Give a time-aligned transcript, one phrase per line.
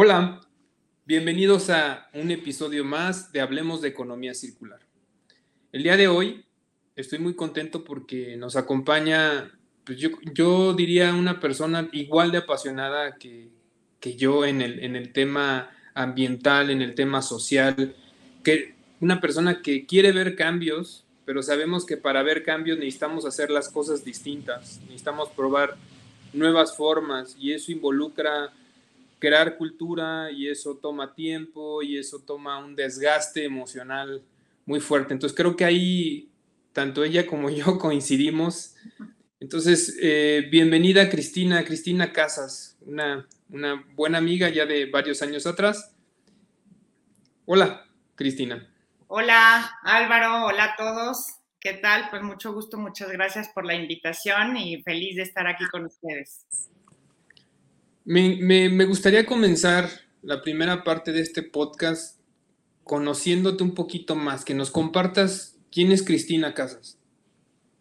[0.00, 0.40] Hola,
[1.06, 4.78] bienvenidos a un episodio más de Hablemos de Economía Circular.
[5.72, 6.44] El día de hoy
[6.94, 9.50] estoy muy contento porque nos acompaña,
[9.82, 13.50] pues yo, diría una persona igual de apasionada que,
[14.16, 17.96] yo en el, en el tema ambiental, en el tema social,
[18.44, 23.50] que una persona que quiere ver cambios, pero sabemos que para ver cambios necesitamos hacer
[23.50, 25.74] las cosas distintas, necesitamos probar
[26.32, 28.52] nuevas formas y eso involucra
[29.18, 34.22] crear cultura y eso toma tiempo y eso toma un desgaste emocional
[34.64, 35.14] muy fuerte.
[35.14, 36.30] Entonces creo que ahí
[36.72, 38.74] tanto ella como yo coincidimos.
[39.40, 45.94] Entonces, eh, bienvenida Cristina, Cristina Casas, una, una buena amiga ya de varios años atrás.
[47.46, 48.68] Hola, Cristina.
[49.06, 51.38] Hola, Álvaro, hola a todos.
[51.60, 52.10] ¿Qué tal?
[52.10, 56.44] Pues mucho gusto, muchas gracias por la invitación y feliz de estar aquí con ustedes.
[58.10, 59.86] Me, gustaría comenzar
[60.22, 62.18] la primera parte de este podcast
[62.82, 66.98] conociéndote un poquito más, que nos compartas quién es Cristina Casas.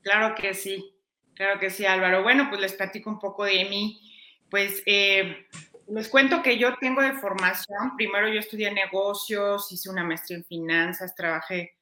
[0.02, 0.94] Claro que sí,
[1.34, 2.24] claro que sí, Álvaro.
[2.24, 4.02] Bueno, pues les platico un poco de mí.
[4.50, 5.48] Pues eh,
[5.88, 10.44] les cuento que yo tengo de formación, primero yo estudié negocios, hice una maestría en
[10.44, 11.78] finanzas, trabajé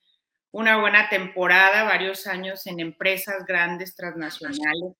[0.51, 4.93] una buena temporada, varios años en empresas grandes transnacionales,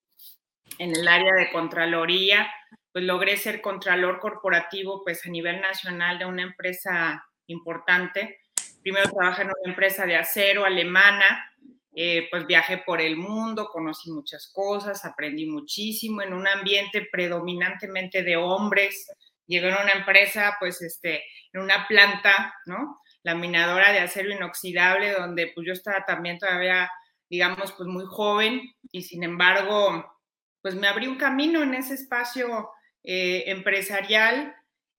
[0.80, 2.48] en el área de Contraloría
[2.96, 8.40] pues logré ser contralor corporativo pues a nivel nacional de una empresa importante.
[8.82, 11.52] Primero trabajé en una empresa de acero alemana,
[11.94, 18.23] eh, pues viajé por el mundo, conocí muchas cosas, aprendí muchísimo en un ambiente predominantemente
[18.23, 19.12] de hombres.
[19.46, 23.02] Llegué a una empresa, pues, este, en una planta, ¿no?
[23.23, 26.89] Laminadora de acero inoxidable, donde pues yo estaba también todavía,
[27.30, 30.16] digamos, pues muy joven y sin embargo,
[30.61, 32.70] pues me abrí un camino en ese espacio
[33.08, 34.55] eh, empresarial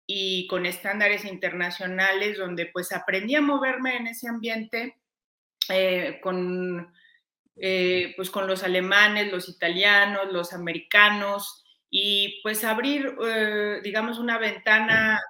[0.07, 4.97] y con estándares internacionales, donde pues aprendí a moverme en ese ambiente
[5.69, 6.95] eh, con,
[7.57, 13.17] eh, pues con los alemanes, los italianos, los americanos, y pues abrir,
[13.83, 15.21] digamos, una ventana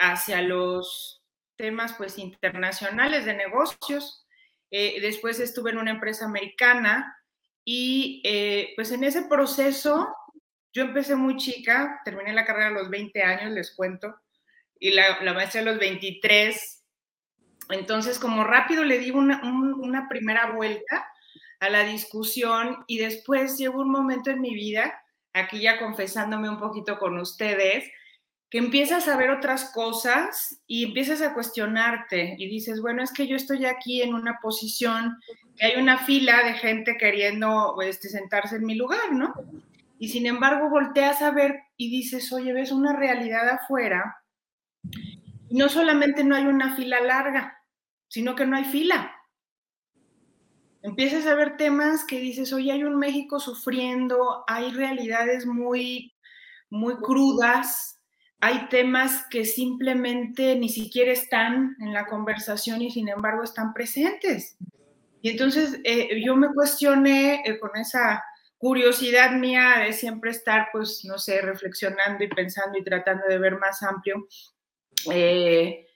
[0.00, 1.22] hacia los
[1.56, 4.26] temas pues internacionales de negocios.
[4.70, 7.16] después estuve en una empresa americana
[7.64, 8.22] y
[8.76, 10.14] pues en ese proceso
[10.74, 14.16] yo empecé muy chica, terminé la carrera a los 20 años, les cuento,
[14.78, 16.84] y la, la maestra a los 23.
[17.70, 21.06] Entonces, como rápido le di una, una primera vuelta
[21.60, 25.00] a la discusión y después llegó un momento en mi vida,
[25.32, 27.88] aquí ya confesándome un poquito con ustedes,
[28.50, 33.26] que empiezas a ver otras cosas y empiezas a cuestionarte y dices, bueno, es que
[33.26, 35.18] yo estoy aquí en una posición
[35.56, 39.34] que hay una fila de gente queriendo este, sentarse en mi lugar, ¿no?
[40.04, 44.22] Y sin embargo volteas a ver y dices, oye, ves una realidad afuera.
[45.48, 47.56] No solamente no hay una fila larga,
[48.06, 49.16] sino que no hay fila.
[50.82, 56.14] Empiezas a ver temas que dices, oye, hay un México sufriendo, hay realidades muy,
[56.68, 57.98] muy crudas,
[58.42, 64.58] hay temas que simplemente ni siquiera están en la conversación y sin embargo están presentes.
[65.22, 68.22] Y entonces eh, yo me cuestioné eh, con esa
[68.64, 73.58] curiosidad mía de siempre estar, pues, no sé, reflexionando y pensando y tratando de ver
[73.58, 74.26] más amplio,
[75.12, 75.86] eh,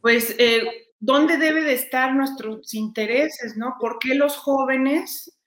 [0.00, 3.76] pues, eh, ¿dónde debe de estar nuestros intereses, no?
[3.78, 5.38] ¿Por qué los jóvenes,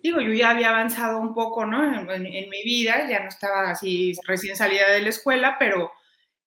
[0.00, 1.82] digo, yo ya había avanzado un poco, ¿no?
[2.12, 5.90] En, mi vida, ya no estaba así recién salida de la escuela, pero,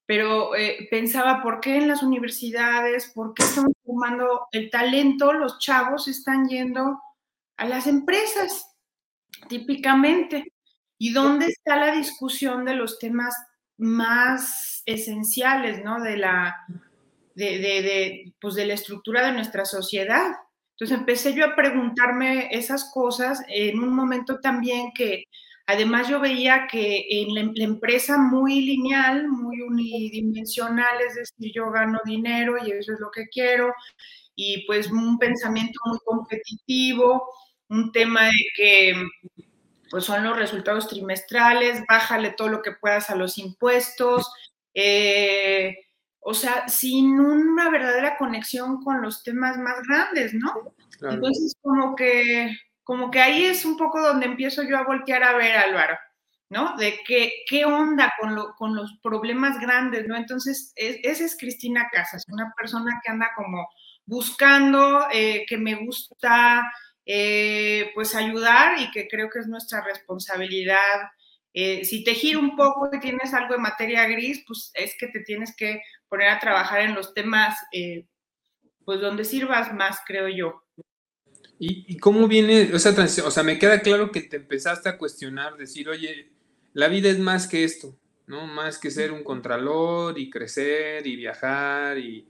[0.05, 5.59] pero eh, pensaba, ¿por qué en las universidades, por qué están formando el talento, los
[5.59, 7.01] chavos están yendo
[7.57, 8.70] a las empresas?
[9.47, 10.53] Típicamente.
[10.97, 13.35] ¿Y dónde está la discusión de los temas
[13.77, 15.99] más esenciales, ¿no?
[16.01, 16.55] De la,
[17.35, 20.31] de, pues de la estructura de nuestra sociedad.
[20.71, 25.25] Entonces empecé yo a preguntarme esas cosas en un momento también que
[25.67, 31.71] además yo veía que en la, la, empresa muy lineal, muy unidimensional, es decir, yo
[31.71, 33.73] gano dinero y eso es lo que quiero,
[34.35, 37.27] y pues un pensamiento muy competitivo,
[37.71, 39.07] un tema de que
[39.89, 44.31] pues son los resultados trimestrales, bájale todo lo que puedas a los impuestos,
[44.73, 45.77] eh,
[46.19, 50.73] o sea, sin una verdadera conexión con los temas más grandes, ¿no?
[51.01, 55.33] Entonces, como que, como que ahí es un poco donde empiezo yo a voltear a
[55.33, 55.97] ver, Álvaro,
[56.49, 56.75] ¿no?
[56.77, 60.15] De qué, qué onda con, lo, con los problemas grandes, ¿no?
[60.15, 63.67] Entonces, esa es Cristina Casas, una persona que anda como
[64.05, 66.69] buscando, eh, que me gusta
[67.13, 70.77] eh, pues ayudar y que creo que es nuestra responsabilidad
[71.53, 75.07] Eh, si te gira un poco y tienes algo de materia gris, pues es que
[75.07, 78.05] te tienes que poner a trabajar en los temas, eh,
[78.85, 80.63] pues donde sirvas más, creo yo.
[81.59, 83.27] ¿Y, cómo viene esa transición?
[83.27, 86.31] O sea, me queda claro que te empezaste a cuestionar, decir, oye,
[86.71, 87.97] la vida es más que esto,
[88.27, 88.47] ¿no?
[88.47, 92.25] Más que ser un contralor y crecer y viajar y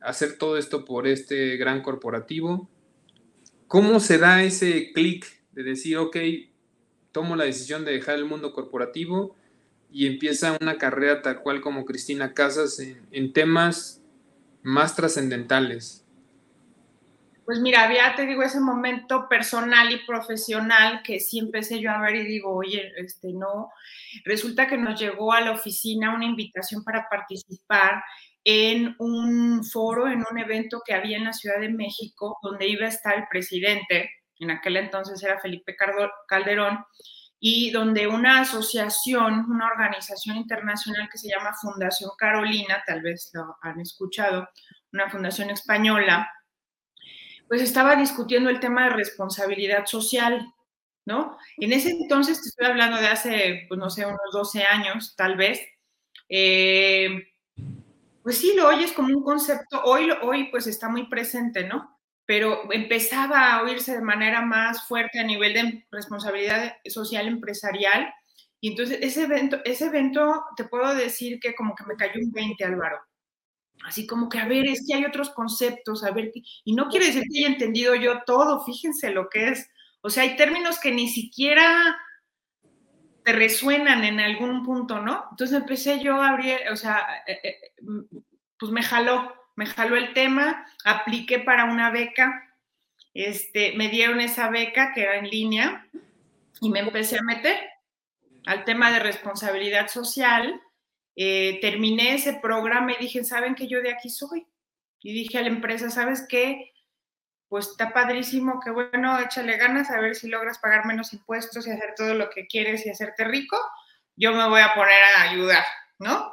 [0.00, 2.70] hacer todo esto por este gran corporativo.
[3.70, 6.16] ¿Cómo se da ese clic de decir, ok,
[7.12, 9.36] tomo la decisión de dejar el mundo corporativo
[9.92, 14.02] y empieza una carrera tal cual como Cristina Casas en, temas
[14.64, 16.04] más trascendentales?
[17.44, 22.00] Pues mira, había, te digo, ese momento personal y profesional que sí empecé yo a
[22.00, 23.70] ver y digo, oye, este no,
[24.24, 28.02] resulta que nos llegó a la oficina una invitación para participar
[28.44, 32.86] en un foro, en un evento que había en la Ciudad de México, donde iba
[32.86, 35.76] a estar el presidente, en aquel entonces era Felipe
[36.28, 36.78] Calderón,
[37.38, 43.56] y donde una asociación, una organización internacional que se llama Fundación Carolina, tal vez lo
[43.62, 44.48] han escuchado,
[44.92, 46.30] una fundación española,
[47.48, 50.54] pues estaba discutiendo el tema de responsabilidad social,
[51.06, 51.36] ¿no?
[51.56, 55.36] En ese entonces, te estoy hablando de hace, pues no sé, unos 12 años, tal
[55.36, 55.60] vez,
[56.28, 57.08] eh,
[58.30, 61.98] pues sí, lo oyes como un concepto, hoy, hoy pues está muy presente, ¿no?
[62.24, 68.08] Pero empezaba a oírse de manera más fuerte a nivel de responsabilidad social empresarial.
[68.60, 72.30] Y entonces ese evento, ese evento te puedo decir que como que me cayó un
[72.30, 73.00] 20, Álvaro.
[73.84, 76.30] Así como que, a ver, es que hay otros conceptos, a ver,
[76.64, 79.68] y no quiere decir que haya entendido yo todo, fíjense lo que es.
[80.02, 81.98] O sea, hay términos que ni siquiera
[83.24, 85.26] te resuenan en algún punto, ¿no?
[85.30, 87.72] Entonces empecé yo a abrir, o sea, eh, eh,
[88.58, 92.54] pues me jaló, me jaló el tema, apliqué para una beca,
[93.14, 95.86] este, me dieron esa beca que era en línea
[96.60, 97.58] y me empecé a meter
[98.46, 100.60] al tema de responsabilidad social.
[101.16, 104.46] Eh, terminé ese programa y dije, ¿saben que yo de aquí soy?
[105.02, 106.72] Y dije a la empresa, ¿sabes qué?
[107.50, 111.72] Pues está padrísimo, que bueno, échale ganas a ver si logras pagar menos impuestos y
[111.72, 113.58] hacer todo lo que quieres y hacerte rico,
[114.14, 115.64] yo me voy a poner a ayudar,
[115.98, 116.32] ¿no?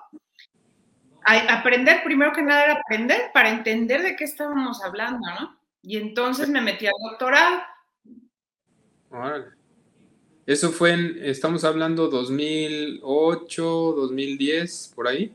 [1.26, 5.60] A aprender, primero que nada era aprender para entender de qué estábamos hablando, ¿no?
[5.82, 7.64] Y entonces me metí al doctorado.
[10.46, 15.34] Eso fue en, estamos hablando 2008, 2010, por ahí.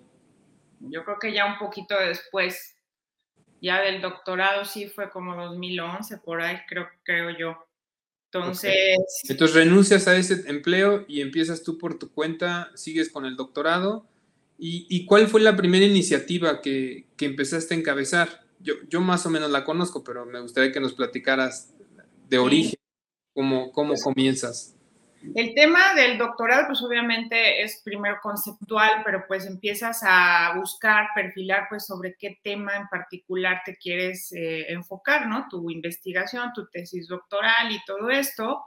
[0.78, 2.71] Yo creo que ya un poquito después
[3.62, 7.56] ya del doctorado sí fue como 2011, por ahí creo, creo yo.
[8.26, 8.96] Entonces...
[9.28, 14.08] Entonces renuncias a ese empleo y empiezas tú por tu cuenta, sigues con el doctorado.
[14.64, 18.44] ¿Y, cuál fue la primera iniciativa que, que, empezaste a encabezar?
[18.60, 21.74] Yo, yo más o menos la conozco, pero me gustaría que nos platicaras
[22.28, 22.78] de origen,
[23.34, 24.76] cómo, cómo pues comienzas.
[25.34, 31.66] El tema del doctorado, pues obviamente es primero conceptual, pero pues empiezas a buscar, perfilar,
[31.68, 35.46] pues sobre qué tema en particular te quieres eh, enfocar, ¿no?
[35.48, 38.64] Tu investigación, tu tesis doctoral y todo esto.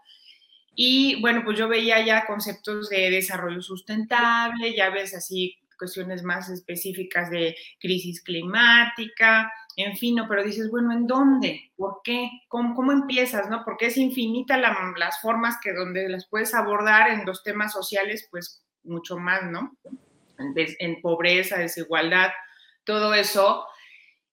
[0.76, 6.50] Y bueno, pues yo veía ya conceptos de desarrollo sustentable, ya ves así cuestiones más
[6.50, 11.72] específicas de crisis climática, en fin, no, pero dices, bueno, ¿en dónde?
[11.76, 12.30] ¿Por qué?
[12.48, 13.50] ¿Cómo, empiezas?
[13.50, 13.64] ¿no?
[13.66, 18.64] Porque es infinita las formas que donde las puedes abordar en los temas sociales, pues
[18.84, 19.76] mucho más, ¿no?
[20.38, 22.32] En, pobreza, desigualdad,
[22.86, 23.66] todo eso.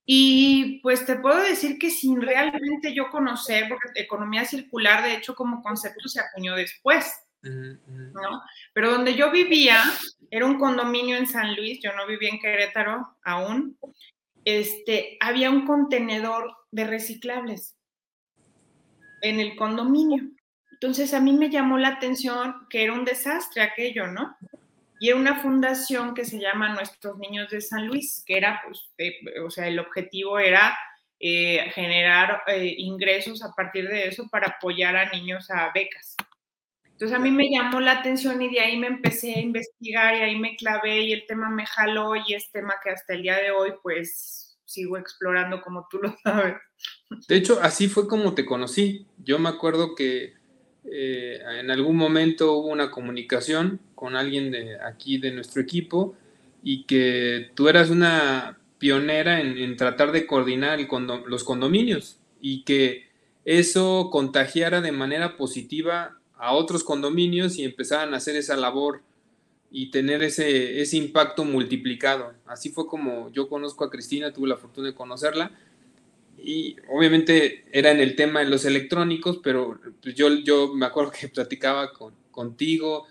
[0.04, 5.34] Y pues te puedo decir que sin realmente yo conocer, porque economía circular, de hecho,
[5.34, 8.42] como concepto se acuñó después, ¿no?
[8.72, 9.82] Pero donde yo vivía
[10.30, 13.76] era un condominio en San Luis, yo no vivía en Querétaro aún,
[14.44, 17.76] este, había un contenedor de reciclables
[19.20, 20.22] en el condominio.
[20.72, 24.36] Entonces a mí me llamó la atención que era un desastre aquello, ¿no?
[24.98, 28.90] Y era una fundación que se llama Nuestros Niños de San Luis, que era, pues,
[29.44, 30.76] o sea, el objetivo era
[31.18, 36.16] eh, generar eh, ingresos a partir de eso para apoyar a niños a becas.
[37.02, 40.20] Entonces a mí me llamó la atención y de ahí me empecé a investigar y
[40.20, 43.38] ahí me clavé y el tema me jaló y es tema que hasta el día
[43.38, 46.54] de hoy pues sigo explorando como tú lo sabes.
[47.26, 49.04] De hecho, así fue como te conocí.
[49.18, 50.34] Yo me acuerdo que
[50.84, 56.14] eh, en algún momento hubo una comunicación con alguien de aquí de nuestro equipo
[56.62, 60.78] y que tú eras una pionera en, tratar de coordinar
[61.26, 63.08] los condominios y que
[63.44, 69.00] eso contagiara de manera positiva a otros condominios y empezaran a hacer esa labor
[69.70, 72.32] y tener ese, ese impacto multiplicado.
[72.46, 75.52] Así fue como yo conozco a Cristina, tuve la fortuna de conocerla
[76.36, 81.12] y obviamente era en el tema de los electrónicos, pero pues yo, yo me acuerdo
[81.12, 83.06] que platicaba con, contigo,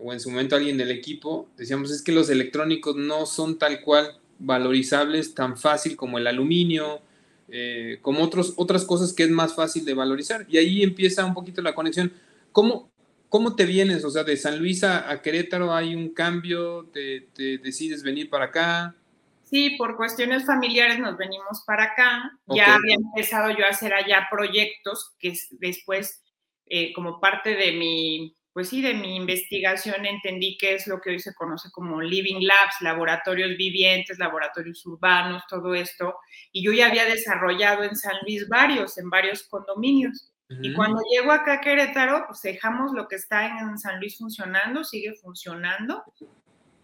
[0.00, 3.80] o en su momento alguien del equipo, decíamos, es que los electrónicos no son tal
[3.80, 7.00] cual valorizables tan fácil como el aluminio,
[7.48, 10.46] eh, como otros, otras cosas que es más fácil de valorizar.
[10.48, 12.12] Y ahí empieza un poquito la conexión.
[12.52, 12.92] ¿Cómo,
[13.28, 14.04] cómo te vienes?
[14.04, 17.28] O sea, de San Luis a, Querétaro hay un cambio, te,
[17.62, 18.96] decides venir para acá.
[19.44, 22.30] Sí, por cuestiones familiares nos venimos para acá.
[22.46, 26.22] Ya había empezado yo a hacer allá proyectos que después,
[26.66, 31.10] eh, como parte de mi pues sí, de mi investigación entendí qué es lo que
[31.10, 36.16] hoy se conoce como living labs, laboratorios vivientes, laboratorios urbanos, todo esto.
[36.52, 40.29] Y yo ya había desarrollado en San Luis varios, en varios condominios.
[40.50, 44.82] Y cuando llego acá a Querétaro, pues dejamos lo que está en San Luis funcionando,
[44.82, 46.02] sigue funcionando.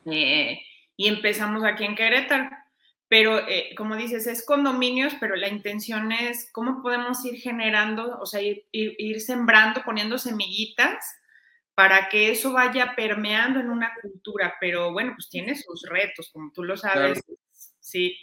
[0.04, 0.60] Eh,
[0.96, 2.48] y empezamos aquí en Querétaro.
[3.08, 8.26] Pero, eh, como dices, es condominios, pero la intención es cómo podemos ir generando, o
[8.26, 11.04] sea, ir, ir sembrando, poniendo semillitas
[11.76, 16.50] para que eso vaya permeando en una cultura, pero bueno, pues tiene sus retos, como
[16.50, 17.22] tú lo sabes.
[17.80, 18.16] Sí.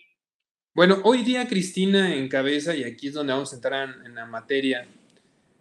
[0.73, 4.87] Bueno, hoy día Cristina encabeza, y aquí es donde vamos a entrar en, la materia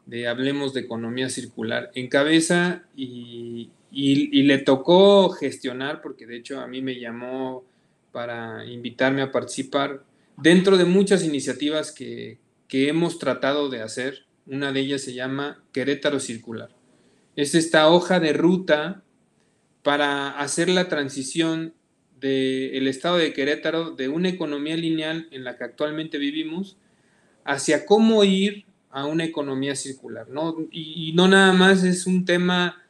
[0.06, 6.66] de Hablemos de Economía Circular, encabeza y, y, le tocó gestionar, porque de hecho a
[6.66, 7.64] mí me llamó
[8.10, 10.02] para invitarme a participar
[10.36, 14.26] dentro de muchas iniciativas que, que hemos tratado de hacer.
[14.46, 16.70] Una de ellas se llama Querétaro Circular
[17.36, 19.02] es esta hoja de ruta
[19.82, 21.74] para hacer la transición
[22.20, 26.76] del estado de Querétaro de una economía lineal en la que actualmente vivimos
[27.44, 30.56] hacia cómo ir a una economía circular, ¿no?
[30.70, 32.80] Y, no nada más es un tema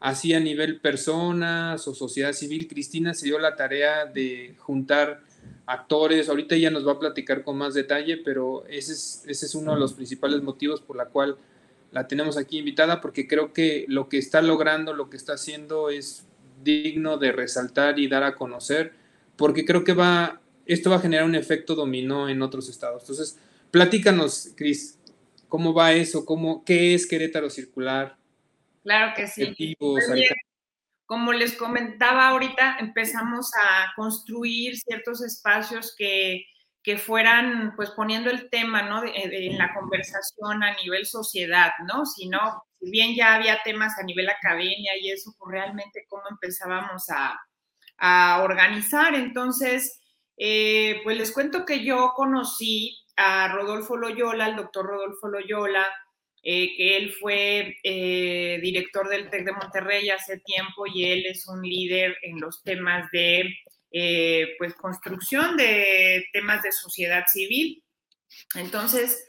[0.00, 2.66] así a nivel personas o sociedad civil.
[2.66, 5.20] Cristina se dio la tarea de juntar
[5.66, 9.54] actores, ahorita ya nos va a platicar con más detalle, pero ese es, ese es
[9.54, 11.36] uno de los principales motivos por la cual
[11.92, 15.90] la tenemos aquí invitada porque creo que lo que está logrando, lo que está haciendo
[15.90, 16.24] es
[16.64, 18.92] digno de resaltar y dar a conocer,
[19.36, 23.02] porque creo que va, esto va a generar un efecto dominó en otros estados.
[23.02, 23.38] Entonces,
[23.70, 24.98] platícanos, Cris,
[25.50, 26.24] ¿cómo va eso?
[26.24, 28.16] ¿Cómo, ¿Qué es Querétaro Circular?
[28.82, 29.76] Claro que sí.
[31.04, 36.46] Como les comentaba ahorita, empezamos a construir ciertos espacios que
[36.82, 39.02] que fueran pues poniendo el tema, ¿no?
[39.04, 42.06] en la conversación a nivel sociedad, ¿no?
[42.06, 46.22] Si no, si bien ya había temas a nivel academia y eso, pues realmente cómo
[46.30, 47.38] empezábamos a,
[48.42, 49.14] organizar.
[49.14, 50.00] Entonces,
[50.38, 55.86] eh, pues les cuento que yo conocí a Rodolfo Loyola, el doctor Rodolfo Loyola,
[56.42, 61.46] eh, que él fue eh, director del TEC de Monterrey hace tiempo y él es
[61.46, 63.58] un líder en los temas de
[63.92, 67.84] eh, pues construcción de temas de sociedad civil.
[68.54, 69.28] Entonces,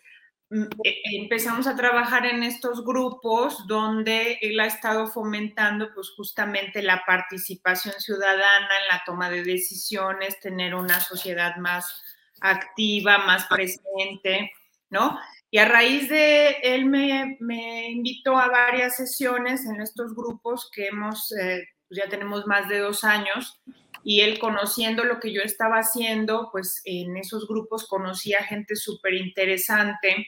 [0.51, 0.67] mm,
[1.15, 7.95] empezamos a trabajar en estos grupos donde él ha estado fomentando pues justamente la participación
[7.99, 12.01] ciudadana en la toma de decisiones, tener una sociedad más
[12.41, 14.51] activa, más presente,
[14.89, 15.17] ¿no?
[15.49, 21.31] Y a raíz de él me, invitó a varias sesiones en estos grupos que hemos,
[21.33, 23.61] eh, pues ya tenemos más de dos años,
[24.03, 29.13] y él conociendo lo que yo estaba haciendo, pues en esos grupos conocía gente súper
[29.13, 30.27] interesante,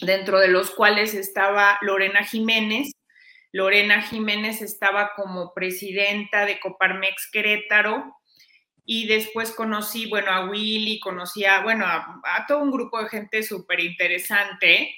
[0.00, 2.92] dentro de los cuales estaba Lorena Jiménez.
[3.52, 8.16] Lorena Jiménez estaba como presidenta de Coparmex Querétaro
[8.84, 13.08] y después conocí, bueno, a Willy, conocí a, bueno, a, a todo un grupo de
[13.08, 14.94] gente súper interesante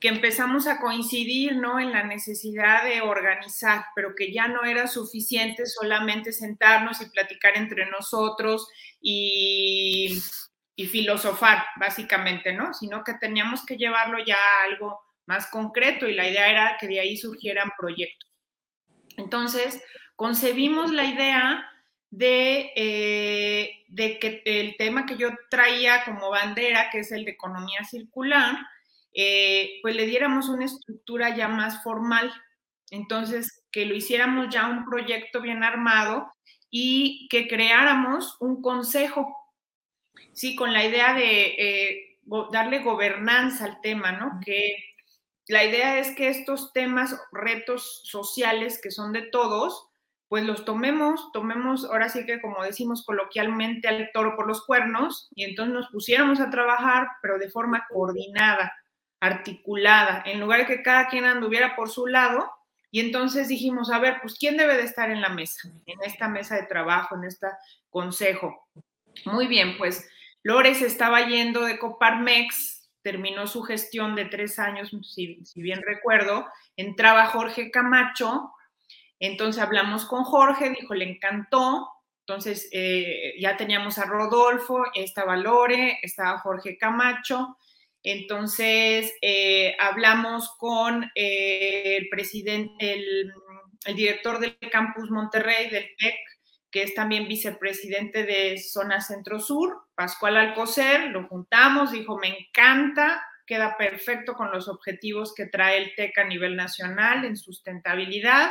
[0.00, 1.80] que empezamos a coincidir ¿no?
[1.80, 7.56] en la necesidad de organizar, pero que ya no era suficiente solamente sentarnos y platicar
[7.56, 8.68] entre nosotros
[9.00, 10.18] y,
[10.74, 12.74] y filosofar, básicamente, ¿no?
[12.74, 16.88] Sino que teníamos que llevarlo ya a algo más concreto y la idea era que
[16.88, 18.30] de ahí surgieran proyectos.
[19.16, 19.82] Entonces,
[20.14, 21.70] concebimos la idea
[22.10, 27.32] de, eh, de que el tema que yo traía como bandera, que es el de
[27.32, 28.56] economía circular,
[29.12, 32.32] eh, pues le diéramos una estructura ya más formal.
[32.90, 36.32] Entonces, que lo hiciéramos ya un proyecto bien armado
[36.70, 39.34] y que creáramos un consejo,
[40.32, 42.18] sí, con la idea de eh,
[42.52, 44.40] darle gobernanza al tema, ¿no?
[44.44, 44.76] Que
[45.48, 49.85] la idea es que estos temas, retos sociales que son de todos,
[50.28, 55.28] pues los tomemos, tomemos, ahora sí que como decimos coloquialmente, al toro por los cuernos,
[55.34, 58.72] y entonces nos pusiéramos a trabajar, pero de forma coordinada
[59.20, 62.50] articulada, en lugar de que cada quien anduviera por su lado.
[62.90, 66.28] Y entonces dijimos, a ver, pues ¿quién debe de estar en la mesa, en esta
[66.28, 67.46] mesa de trabajo, en este
[67.90, 68.68] consejo?
[69.24, 70.08] Muy bien, pues
[70.42, 77.26] Lores estaba yendo de Coparmex, terminó su gestión de tres años, si, bien recuerdo, entraba
[77.26, 78.52] Jorge Camacho
[79.18, 81.90] Entonces hablamos con Jorge, dijo, le encantó.
[82.20, 87.56] Entonces eh, ya teníamos a Rodolfo, estaba Lore, estaba Jorge Camacho.
[88.02, 93.32] Entonces eh, hablamos con eh, el presidente, el,
[93.84, 96.14] el, director del campus Monterrey, del TEC,
[96.70, 103.24] que es también vicepresidente de Zona Centro Sur, Pascual Alcocer, lo juntamos, dijo, me encanta,
[103.46, 108.50] queda perfecto con los objetivos que trae el TEC a nivel nacional en sustentabilidad.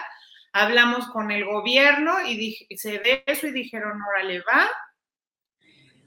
[0.57, 4.71] Hablamos con el gobierno y se de eso y dijeron, órale, va.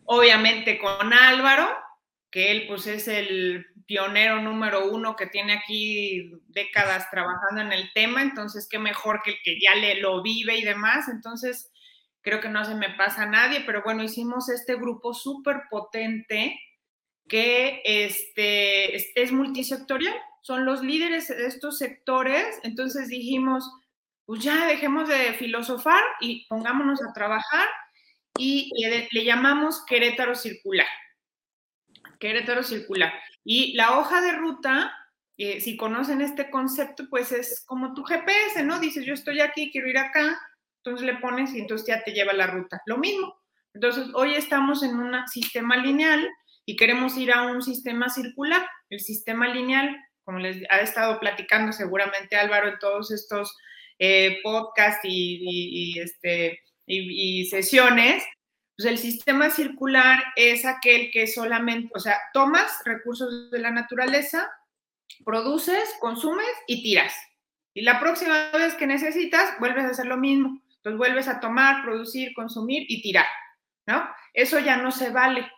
[0.05, 1.69] Obviamente con Álvaro,
[2.31, 7.93] que él pues es el pionero número uno que tiene aquí décadas trabajando en el
[7.93, 11.09] tema, entonces qué mejor que el que ya le, lo vive y demás.
[11.09, 11.71] Entonces,
[12.23, 16.59] creo que no se me pasa a nadie, pero bueno, hicimos este grupo súper potente
[17.29, 23.71] que este, es, multisectorial, son los líderes de estos sectores, entonces dijimos,
[24.29, 27.67] pues ya dejemos de filosofar y pongámonos a trabajar
[28.37, 28.71] y
[29.11, 30.87] le, llamamos Querétaro Circular.
[32.21, 33.11] Querétaro Circular.
[33.43, 34.95] Y la hoja de ruta,
[35.39, 38.79] eh, si conocen este concepto, pues es como tu GPS, ¿no?
[38.79, 40.39] Dices, yo estoy aquí, quiero ir acá,
[40.85, 42.83] entonces le pones y entonces ya te lleva la ruta.
[42.85, 43.35] Lo mismo.
[43.73, 46.29] Entonces, hoy estamos en un sistema lineal
[46.67, 48.69] y queremos ir a un sistema circular.
[48.91, 53.57] El sistema lineal, como les ha estado platicando seguramente Álvaro en todos estos
[53.99, 58.25] eh, podcasts y, este, y, sesiones,
[58.77, 64.49] pues el sistema circular es aquel que solamente, o sea, tomas recursos de la naturaleza,
[65.25, 67.15] produces, consumes y tiras.
[67.75, 70.61] Y la próxima vez que necesitas, vuelves a hacer lo mismo.
[70.77, 73.27] Entonces vuelves a tomar, producir, consumir y tirar,
[73.87, 74.09] ¿no?
[74.33, 75.51] Eso ya no se vale.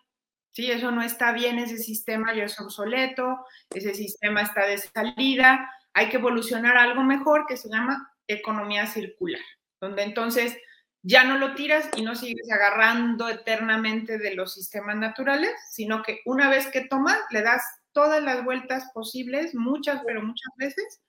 [0.52, 5.70] Sí, eso no está bien, ese sistema ya es obsoleto, ese sistema está de salida,
[5.92, 9.40] hay que evolucionar algo mejor que se llama economía circular,
[9.80, 10.56] donde entonces
[11.02, 16.20] ya no lo tiras y no sigues agarrando eternamente de los sistemas naturales, sino que
[16.26, 17.62] una vez que tomas, le das
[17.92, 21.00] todas las vueltas posibles, muchas, pero muchas veces,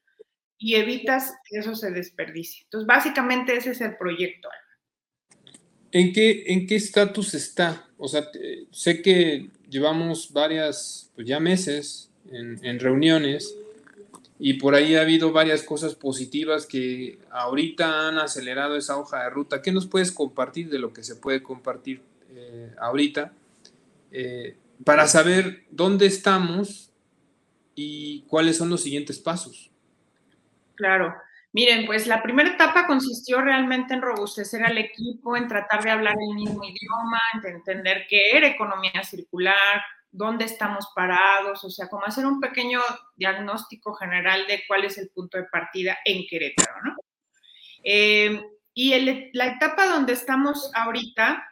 [0.58, 2.64] y evitas que eso se desperdicie.
[2.64, 4.50] Entonces, básicamente ese es el proyecto.
[5.92, 7.90] ¿En qué en qué estatus está?
[7.98, 8.30] O sea,
[8.72, 13.56] sé que llevamos varias, pues ya meses en, en, reuniones
[14.44, 19.30] y por ahí ha habido varias cosas positivas que ahorita han acelerado esa hoja de
[19.30, 19.62] ruta.
[19.62, 22.02] ¿Qué nos puedes compartir de lo que se puede compartir
[22.32, 23.34] eh, ahorita
[24.12, 26.92] eh, para saber dónde estamos
[27.76, 29.70] y cuáles son los siguientes pasos?
[30.74, 31.14] Claro.
[31.54, 36.16] Miren, pues la primera etapa consistió realmente en robustecer al equipo, en tratar de hablar
[36.20, 42.06] el mismo idioma, en entender qué era economía circular, dónde estamos parados, o sea, como
[42.06, 42.82] hacer un pequeño
[43.16, 46.96] diagnóstico general de cuál es el punto de partida en Querétaro, ¿no?
[47.84, 48.42] Eh,
[48.74, 51.44] y la etapa donde estamos ahorita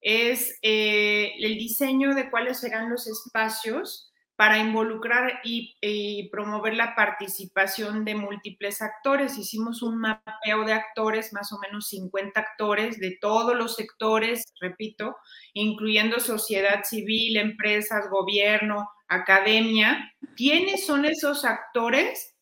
[0.00, 8.04] es eh, el diseño de cuáles serán los espacios para involucrar y, promover la participación
[8.04, 9.38] de múltiples actores.
[9.38, 15.16] Hicimos un mapeo de actores, más o menos 50 actores de todos los sectores, repito,
[15.52, 20.12] incluyendo sociedad civil, empresas, gobierno, academia.
[20.36, 22.34] ¿Quiénes son esos actores?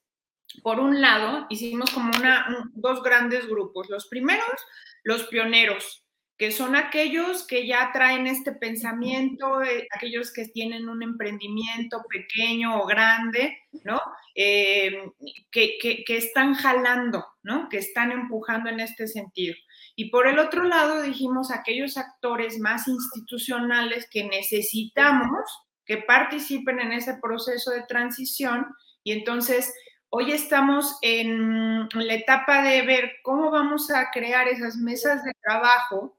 [0.63, 3.91] Por un lado, hicimos como una, dos grandes grupos.
[3.91, 4.61] Los primeros,
[5.03, 6.02] los pioneros,
[6.43, 12.81] que son aquellos que ya traen este pensamiento, eh, aquellos que tienen un emprendimiento pequeño
[12.81, 14.01] o grande, ¿no?
[14.35, 15.09] Eh,
[15.53, 17.69] que, que, están jalando, ¿no?
[17.69, 19.55] Que están empujando en este sentido.
[19.95, 25.49] Y por el otro lado dijimos aquellos actores más institucionales que necesitamos
[25.87, 28.67] que participen en ese proceso de transición
[29.05, 29.73] y entonces
[30.09, 36.19] hoy estamos en la etapa de ver cómo vamos a crear esas mesas de trabajo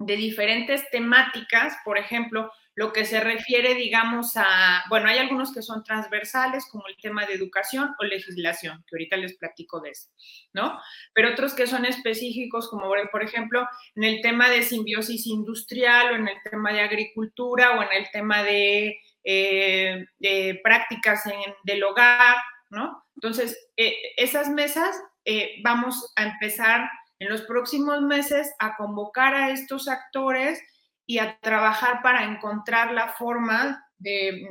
[0.00, 5.60] de diferentes temáticas, por ejemplo, lo que se refiere, digamos, a, bueno, hay algunos que
[5.60, 10.08] son transversales, como el tema de educación o legislación, que ahorita les platico de eso,
[10.54, 10.80] ¿no?
[11.12, 16.16] Pero otros que son específicos, como por ejemplo, en el tema de simbiosis industrial o
[16.16, 22.36] en el tema de agricultura o en el tema de, eh, prácticas en, del hogar,
[22.70, 23.04] ¿no?
[23.16, 26.88] Entonces, eh, esas mesas eh, vamos a empezar
[27.20, 30.60] en los próximos meses a convocar a estos actores
[31.06, 34.48] y a trabajar para encontrar la forma de,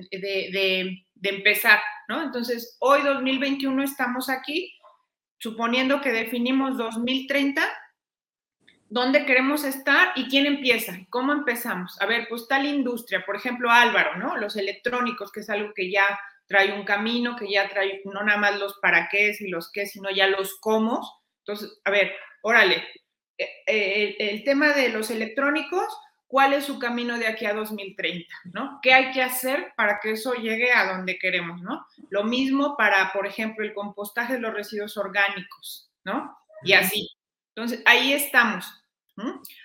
[1.21, 2.21] empezar, ¿no?
[2.21, 4.71] Entonces, hoy 2021 estamos aquí,
[5.39, 7.61] suponiendo que definimos 2030,
[8.87, 11.99] dónde queremos estar y quién empieza, cómo empezamos.
[12.01, 14.37] A ver, pues tal industria, por ejemplo, Álvaro, ¿no?
[14.37, 18.37] Los electrónicos, que es algo que ya trae un camino, que ya trae no nada
[18.37, 21.18] más los para qué y los qué, sino ya los cómo.
[21.49, 22.11] Entonces, a ver,
[22.43, 22.75] órale,
[23.35, 25.87] eh, eh, el, tema de los electrónicos,
[26.27, 28.31] ¿cuál es su camino de aquí a 2030?
[28.53, 28.79] ¿no?
[28.83, 31.59] ¿Qué hay que hacer para que eso llegue a donde queremos?
[31.63, 31.87] ¿no?
[32.11, 36.37] Lo mismo para, por ejemplo, el compostaje de los residuos orgánicos, ¿no?
[36.63, 37.09] Y así.
[37.55, 38.71] Entonces, ahí estamos.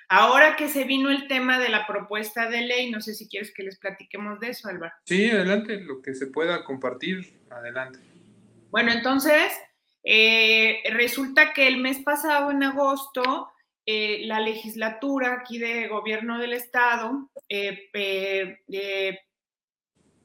[0.09, 3.53] Ahora que se vino el tema de la propuesta de ley, no sé si quieres
[3.53, 4.95] que les platiquemos de eso, Álvaro.
[5.05, 8.01] Sí, adelante, lo que se pueda compartir, adelante.
[8.71, 9.53] Bueno, entonces,
[10.05, 13.51] eh, resulta que el mes pasado, en agosto,
[13.87, 19.19] eh, la legislatura aquí de gobierno del estado eh,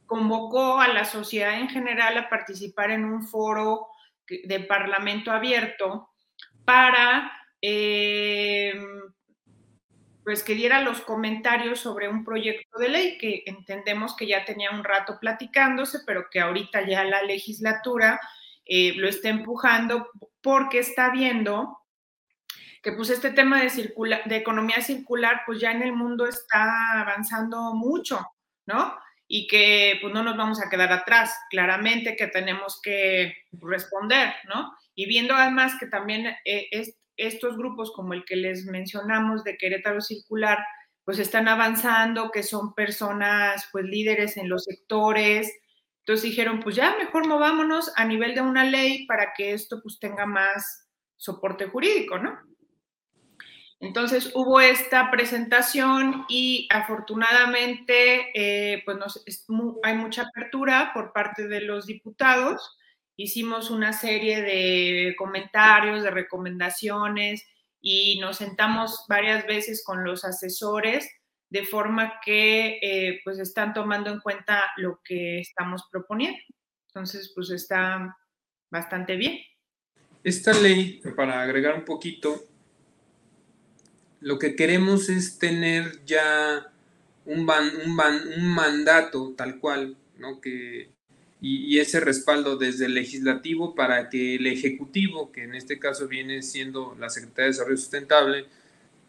[0.05, 3.87] convocó a la sociedad en general a participar en un foro
[4.27, 6.09] de parlamento abierto
[6.65, 7.31] para
[10.23, 14.69] pues que diera los comentarios sobre un proyecto de ley que entendemos que ya tenía
[14.69, 18.19] un rato platicándose, pero que ahorita ya la legislatura
[18.71, 20.07] eh, lo está empujando
[20.41, 21.79] porque está viendo
[22.83, 23.69] que pues este tema de,
[24.25, 28.23] de economía circular pues ya en el mundo está avanzando mucho,
[28.67, 28.95] ¿no?
[29.27, 34.71] Y que pues no nos vamos a quedar atrás, claramente que tenemos que responder, ¿no?
[34.93, 39.57] Y viendo además que también eh, es, estos grupos como el que les mencionamos de
[39.57, 40.59] Querétaro Circular,
[41.03, 45.51] pues están avanzando, que son personas pues líderes en los sectores.
[46.09, 49.99] Entonces dijeron, pues ya mejor movámonos a nivel de una ley para que esto pues
[49.99, 52.39] tenga más soporte jurídico, ¿no?
[53.79, 58.97] Entonces hubo esta presentación y afortunadamente eh, pues
[59.83, 62.75] hay mucha apertura por parte de los diputados
[63.15, 67.45] hicimos una serie de comentarios, de recomendaciones
[67.81, 71.07] y nos sentamos varias veces con los asesores
[71.49, 76.39] de forma que eh, pues están tomando en cuenta lo que estamos proponiendo.
[76.87, 78.15] Entonces, pues está
[78.71, 79.39] bastante bien.
[80.23, 82.43] Esta ley, para agregar un poquito,
[84.19, 86.71] lo que queremos es tener ya
[87.25, 87.99] un, un,
[88.37, 90.41] un mandato tal cual, ¿no?
[90.41, 90.91] Que
[91.41, 96.41] y, ese respaldo desde el legislativo para que el ejecutivo, que en este caso viene
[96.41, 98.45] siendo la Secretaría de Desarrollo Sustentable,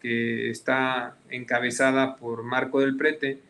[0.01, 3.41] que está encabezada por Marco del Prete,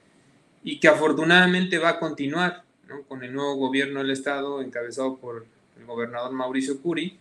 [0.62, 2.64] y que afortunadamente va a continuar
[3.08, 5.46] con el nuevo gobierno del Estado, encabezado por
[5.78, 7.18] el gobernador Mauricio Curi.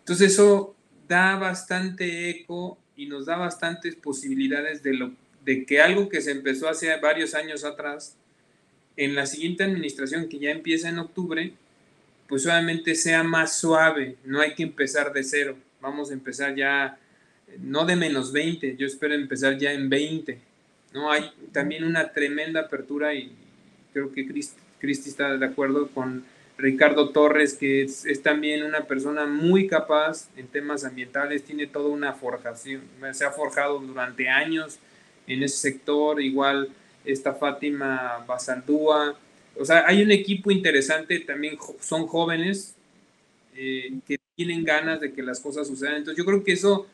[0.00, 0.74] Entonces eso
[1.08, 5.12] da bastante eco y nos da bastantes posibilidades de, lo,
[5.44, 8.16] de que algo que se empezó hace varios años atrás,
[8.96, 11.52] en la siguiente administración que ya empieza en octubre,
[12.28, 16.98] pues obviamente sea más suave, no hay que empezar de cero, vamos a empezar ya,
[17.58, 20.38] no de menos 20, yo espero empezar ya en 20,
[20.92, 21.10] ¿no?
[21.10, 23.32] Hay también una tremenda apertura y
[23.92, 26.24] creo que Cristi, está de acuerdo con
[26.58, 32.12] Ricardo Torres, que es, también una persona muy capaz en temas ambientales, tiene toda una
[32.12, 32.82] forjación,
[33.12, 34.78] se ha forjado durante años
[35.26, 36.68] en ese sector, igual
[37.04, 39.18] está Fátima Basaldúa.
[39.58, 42.74] O sea, hay un equipo interesante, también son jóvenes
[43.54, 45.96] eh, que tienen ganas de que las cosas sucedan.
[45.96, 46.86] Entonces yo creo que eso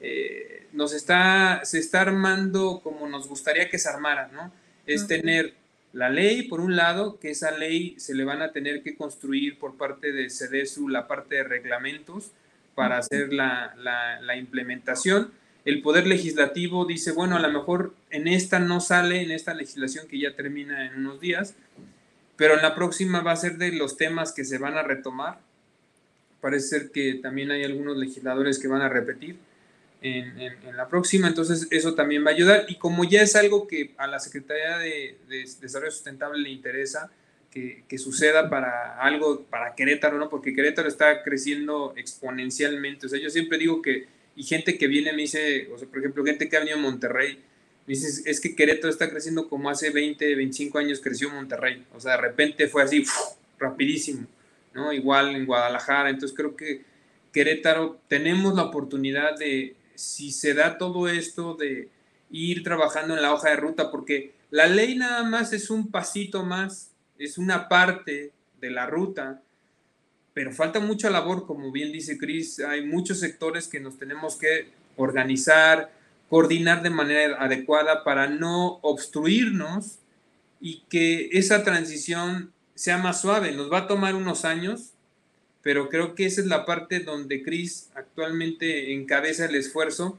[0.00, 4.52] eh, nos está, se está armando como nos gustaría que se armara, ¿no?
[4.86, 5.54] Es tener
[5.92, 9.58] la ley, por un lado, que esa ley se le van a tener que construir
[9.58, 12.30] por parte de CEDESU la parte de reglamentos
[12.74, 15.32] para hacer la, la, la implementación
[15.66, 20.06] el Poder Legislativo dice, bueno, a lo mejor en esta no sale, en esta legislación
[20.06, 21.56] que ya termina en unos días,
[22.36, 25.40] pero en la próxima va a ser de los temas que se van a retomar.
[26.40, 29.38] Parece ser que también hay algunos legisladores que van a repetir
[30.06, 32.66] en, la próxima, entonces eso también va a ayudar.
[32.68, 35.18] Y como ya es algo que a la Secretaría de,
[35.60, 37.10] Desarrollo Sustentable le interesa,
[37.50, 40.28] que, que, suceda para algo, para Querétaro, ¿no?
[40.28, 43.06] Porque Querétaro está creciendo exponencialmente.
[43.06, 45.98] O sea, yo siempre digo que y gente que viene me dice, o sea, por
[45.98, 47.38] ejemplo, gente que ha venido a Monterrey,
[47.86, 51.84] me dice, es que Querétaro está creciendo como hace 20, 25 años creció Monterrey.
[51.94, 53.04] O sea, de repente fue así,
[53.58, 54.26] rapidísimo,
[54.74, 54.92] ¿no?
[54.92, 56.10] Igual en Guadalajara.
[56.10, 56.82] Entonces creo que
[57.32, 61.90] Querétaro tenemos la oportunidad de, si se da todo esto, de
[62.30, 66.44] ir trabajando en la hoja de ruta, porque la ley nada más es un pasito
[66.44, 69.42] más, es una parte de la ruta
[70.36, 74.68] pero falta mucha labor, como bien dice Cris, hay muchos sectores que nos tenemos que
[74.98, 75.90] organizar,
[76.28, 79.98] coordinar de manera adecuada para no obstruirnos
[80.60, 83.52] y que esa transición sea más suave.
[83.52, 84.92] Nos va a tomar unos años,
[85.66, 90.16] pero creo que esa es la parte donde Cris actualmente encabeza el esfuerzo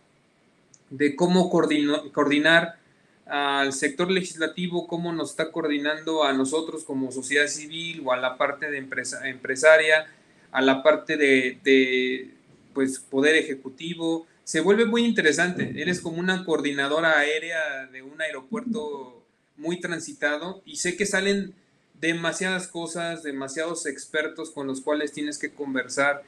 [0.90, 2.78] de cómo coordinar
[3.26, 8.38] al sector legislativo, cómo nos está coordinando a nosotros como sociedad civil o a la
[8.38, 10.08] parte de empresa, empresaria,
[10.52, 12.30] a la parte de,
[12.74, 14.28] pues poder ejecutivo.
[14.44, 15.82] Se vuelve muy interesante.
[15.82, 19.24] Eres como una coordinadora aérea de un aeropuerto
[19.56, 21.54] muy transitado y sé que salen
[22.00, 26.24] demasiadas cosas, demasiados expertos con los cuales tienes que conversar.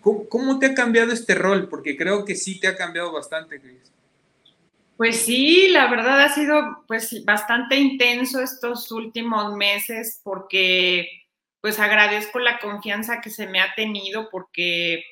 [0.00, 1.68] ¿Cómo, te ha cambiado este rol?
[1.68, 3.92] Porque creo que sí te ha cambiado bastante, Cris.
[4.96, 11.08] Pues sí, la verdad ha sido pues bastante intenso estos últimos meses porque
[11.60, 15.02] pues agradezco la confianza que se me ha tenido porque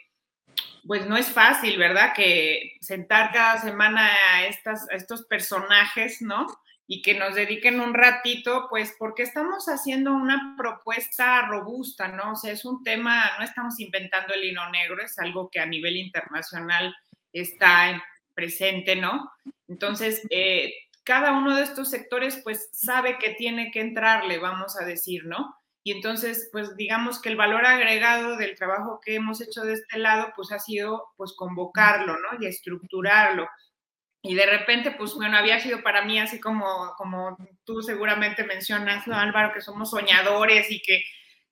[0.87, 2.13] pues no es fácil, ¿verdad?
[2.15, 4.11] Que sentar cada semana
[4.49, 6.47] estas, a estos personajes, ¿no?
[6.91, 12.33] Y que nos dediquen un ratito, pues porque estamos haciendo una propuesta robusta, ¿no?
[12.33, 15.67] O sea, es un tema, no estamos inventando el hino negro, es algo que a
[15.67, 16.97] nivel internacional
[17.31, 19.31] está presente, ¿no?
[19.69, 20.73] Entonces, eh,
[21.05, 25.57] cada uno de estos sectores, pues sabe que tiene que entrarle, vamos a decir, ¿no?
[25.83, 29.99] Y entonces, pues digamos que el valor agregado del trabajo que hemos hecho de este
[29.99, 32.41] lado, pues ha sido, pues convocarlo, ¿no?
[32.41, 33.47] Y estructurarlo
[34.23, 39.07] y de repente, pues bueno, había sido para mí así como, como tú seguramente mencionas,
[39.07, 41.03] Álvaro, que somos soñadores y que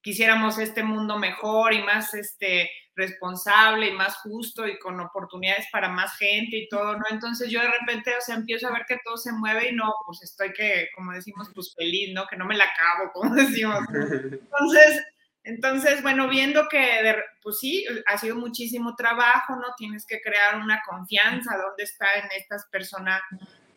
[0.00, 5.88] quisiéramos este mundo mejor y más este, responsable y más justo y con oportunidades para
[5.88, 7.04] más gente y todo, ¿no?
[7.10, 9.92] Entonces yo de repente, o sea, empiezo a ver que todo se mueve y no,
[10.06, 12.26] pues estoy que, como decimos, pues feliz, ¿no?
[12.26, 13.78] Que no me la acabo, como decimos.
[13.90, 15.04] Entonces,
[15.46, 19.74] entonces, bueno, viendo que, pues sí, ha sido muchísimo trabajo, ¿no?
[19.76, 23.22] Tienes que crear una confianza, ¿dónde está en estas personas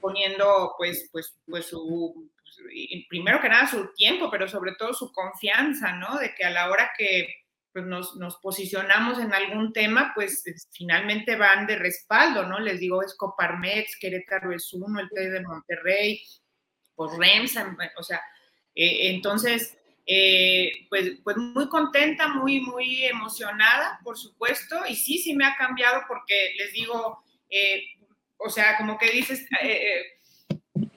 [0.02, 2.28] poniendo, pues, pues, pues su,
[3.08, 6.18] primero que nada su tiempo, pero sobre todo su confianza, ¿no?
[6.18, 7.36] De que a la hora que
[7.72, 12.60] pues, nos, posicionamos en algún tema, pues finalmente van de respaldo, ¿no?
[12.60, 16.24] Les digo, es Coparmex, Querétaro es uno, el TED de Monterrey,
[16.96, 18.20] pues REMSA, o sea,
[18.74, 19.79] eh, entonces
[20.12, 25.56] eh, pues, pues muy contenta, muy, muy emocionada, por supuesto, y sí, sí me ha
[25.56, 27.84] cambiado porque les digo, eh,
[28.38, 30.02] o sea, como que dices, eh,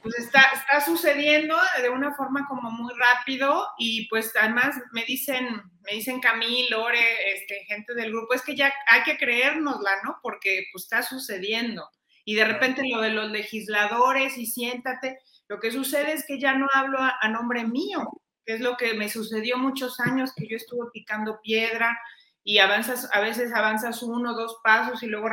[0.01, 5.61] pues está, está sucediendo de una forma como muy rápido y pues además me dicen,
[5.83, 10.21] me dicen Camille, Lore, este, gente del grupo, es que ya hay que creérnosla, ¿no?
[10.23, 11.87] Porque pues está sucediendo.
[12.25, 16.55] Y de repente lo de los legisladores y siéntate, lo que sucede es que ya
[16.55, 20.57] no hablo a nombre mío, que es lo que me sucedió muchos años que yo
[20.57, 21.99] estuve picando piedra
[22.45, 25.29] y avanzas, a veces avanzas uno, dos pasos y luego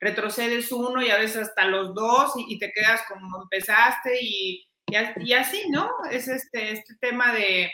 [0.00, 5.32] retrocedes uno y a veces hasta los dos y, te quedas como empezaste y, y,
[5.32, 5.90] así, ¿no?
[6.10, 7.70] Es este, este tema de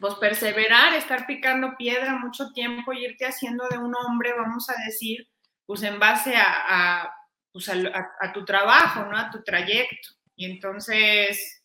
[0.00, 4.74] pues perseverar, estar picando piedra mucho tiempo y irte haciendo de un hombre, vamos a
[4.84, 5.28] decir,
[5.66, 7.12] pues en base a,
[7.52, 9.16] pues a tu trabajo, ¿no?
[9.16, 10.08] A tu trayecto.
[10.36, 11.59] Y entonces,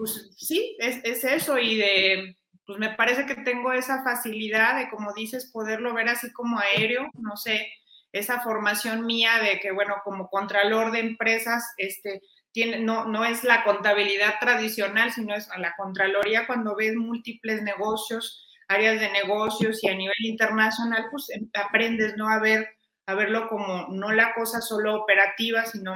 [0.00, 5.12] pues sí, es, eso y de, pues me parece que tengo esa facilidad de, como
[5.12, 7.70] dices, poderlo ver así como aéreo, no sé,
[8.10, 13.44] esa formación mía de que, bueno, como contralor de empresas, este, tiene, no, no es
[13.44, 19.84] la contabilidad tradicional, sino es a la contraloría cuando ves múltiples negocios, áreas de negocios
[19.84, 22.26] y a nivel internacional, pues em, aprendes, ¿no?
[22.30, 22.70] A ver,
[23.04, 25.92] a verlo como no la cosa solo operativa, sino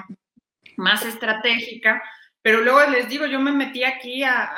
[0.76, 2.02] más estratégica
[2.44, 4.54] pero luego les digo, yo me metí aquí a,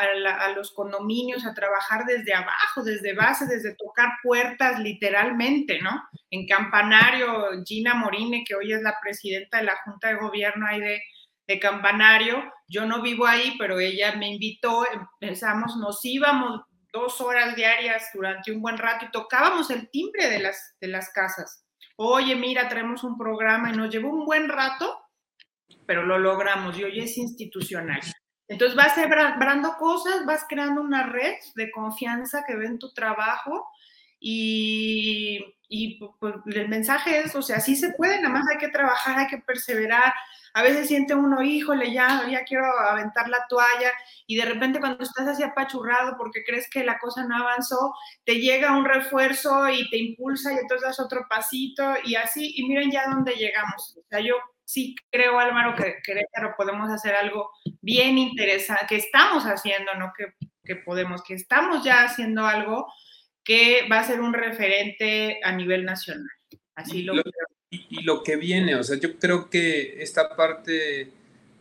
[0.56, 6.02] los condominios a trabajar desde abajo, desde base, desde tocar puertas literalmente, ¿no?
[6.30, 10.80] En Campanario, Gina Morine, que hoy es la presidenta de la Junta de Gobierno ahí
[10.80, 11.00] de,
[11.46, 17.54] de Campanario, yo no vivo ahí, pero ella me invitó, empezamos, nos íbamos dos horas
[17.54, 21.64] diarias durante un buen rato y tocábamos el timbre de las, de las casas.
[21.94, 25.05] Oye, mira, traemos un programa y nos llevó un buen rato
[25.86, 28.00] pero lo logramos y hoy es institucional.
[28.48, 33.68] Entonces vas sembrando cosas, vas creando una red de confianza que ven tu trabajo
[34.20, 38.68] y, y pues, el mensaje es, o sea, sí se puede, nada más hay que
[38.68, 40.12] trabajar, hay que perseverar.
[40.54, 43.92] A veces siente uno, híjole, ya, ya quiero aventar la toalla
[44.26, 48.36] y de repente cuando estás así apachurrado porque crees que la cosa no avanzó, te
[48.36, 52.90] llega un refuerzo y te impulsa y entonces das otro pasito y así, y miren
[52.90, 53.98] ya dónde llegamos.
[53.98, 57.50] O sea, yo sí creo, Álvaro, que Querétaro podemos hacer algo
[57.80, 62.86] bien interesante, que estamos haciendo, no que, que, podemos, que estamos ya haciendo algo
[63.42, 66.28] que va a ser un referente a nivel nacional.
[66.74, 67.32] Así lo, creo.
[67.70, 71.10] Y, lo que viene, o sea, yo creo que esta parte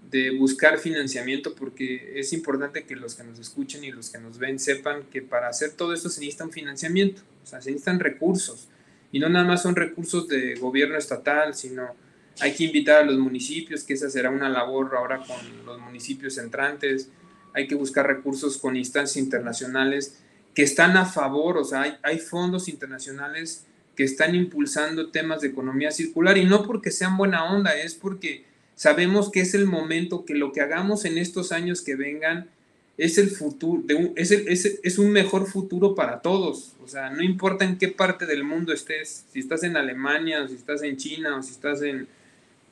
[0.09, 4.37] de buscar financiamiento, porque es importante que los que nos escuchen y los que nos
[4.39, 7.99] ven sepan que para hacer todo esto se necesita un financiamiento, o sea, se necesitan
[7.99, 8.67] recursos,
[9.11, 11.95] y no nada más son recursos de gobierno estatal, sino
[12.39, 16.37] hay que invitar a los municipios, que esa será una labor ahora con los municipios
[16.37, 17.09] entrantes.
[17.53, 20.17] Hay que buscar recursos con instancias internacionales
[20.53, 25.47] que están a favor, o sea, hay, hay fondos internacionales que están impulsando temas de
[25.47, 28.45] economía circular y no porque sean buena onda, es porque
[28.75, 32.49] sabemos que es el momento que lo que hagamos en estos años que vengan
[32.97, 33.83] es el futuro,
[34.15, 36.73] es, es, un mejor futuro para todos.
[36.81, 40.47] O sea, no importa en qué parte del mundo estés, si estás en Alemania, o
[40.47, 42.07] si estás en China, o si estás en,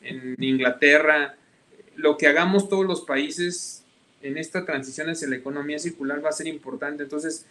[0.04, 1.36] en Inglaterra,
[1.96, 3.84] lo que hagamos todos los países
[4.22, 7.04] en esta transición hacia la economía circular va a ser importante.
[7.04, 7.46] Entonces,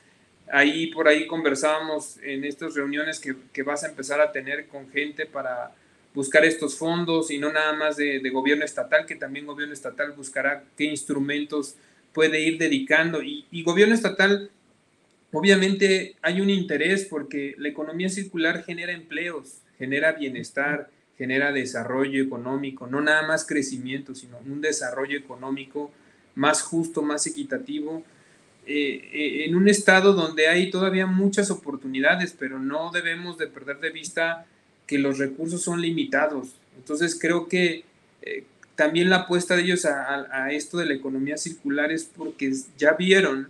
[0.50, 4.90] ahí por ahí conversábamos en estas reuniones que, que vas a empezar a tener con
[4.90, 5.72] gente para
[6.14, 10.12] buscar estos fondos y no nada más de, de gobierno estatal, que también gobierno estatal
[10.12, 11.76] buscará qué instrumentos
[12.12, 13.22] puede ir dedicando.
[13.22, 14.50] Y, y, gobierno estatal,
[15.30, 22.86] obviamente hay un interés porque la economía circular genera empleos, genera bienestar, genera desarrollo económico,
[22.86, 25.90] no nada más crecimiento, sino un desarrollo económico
[26.34, 28.02] más justo, más equitativo,
[28.66, 33.80] eh, eh, en un estado donde hay todavía muchas oportunidades, pero no debemos de perder
[33.80, 34.46] de vista
[34.86, 36.54] que los recursos son limitados.
[36.76, 37.84] Entonces creo que
[38.22, 38.44] eh,
[38.76, 43.48] también la apuesta de ellos a, esto de la economía circular es porque ya vieron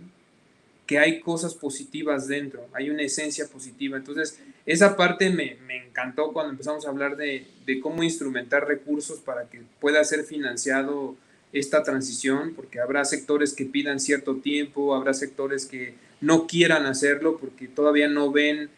[0.85, 3.97] que hay cosas positivas dentro, hay una esencia positiva.
[3.97, 9.47] Entonces, esa parte me, encantó cuando empezamos a hablar de, de, cómo instrumentar recursos para
[9.49, 11.15] que pueda ser financiado
[11.51, 17.37] esta transición, porque habrá sectores que pidan cierto tiempo, habrá sectores que no quieran hacerlo
[17.37, 18.69] porque todavía no ven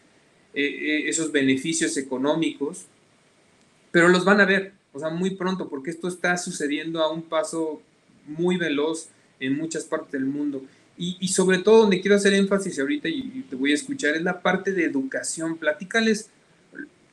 [0.52, 2.86] eh, eh, esos beneficios económicos,
[3.92, 7.22] pero los van a ver, o sea, muy pronto, porque esto está sucediendo a un
[7.22, 7.80] paso
[8.26, 10.62] muy veloz en muchas partes del mundo.
[10.98, 14.22] Y, sobre todo donde quiero hacer énfasis ahorita y, y, te voy a escuchar es
[14.22, 15.58] la parte de educación.
[15.58, 16.30] Platícales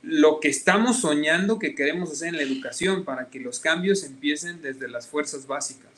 [0.01, 4.61] lo que estamos soñando que queremos hacer en la educación para que los cambios empiecen
[4.61, 5.91] desde las fuerzas básicas.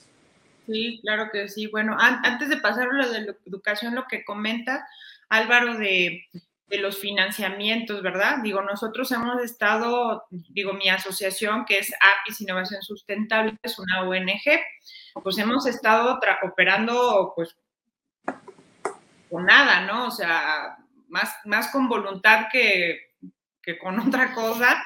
[0.65, 1.67] Sí, claro que sí.
[1.67, 4.87] Bueno, antes de pasar a lo de la educación, lo que comenta
[5.29, 6.23] Álvaro de
[6.67, 8.37] de los financiamientos, ¿verdad?
[8.41, 14.59] Digo, nosotros hemos estado, digo, mi asociación, que es APIS Innovación Sustentable, es una ONG,
[15.21, 17.55] pues hemos estado operando, pues,
[19.39, 20.07] nada, ¿no?
[20.07, 23.13] O sea, más, más con voluntad que,
[23.61, 24.83] que con otra cosa,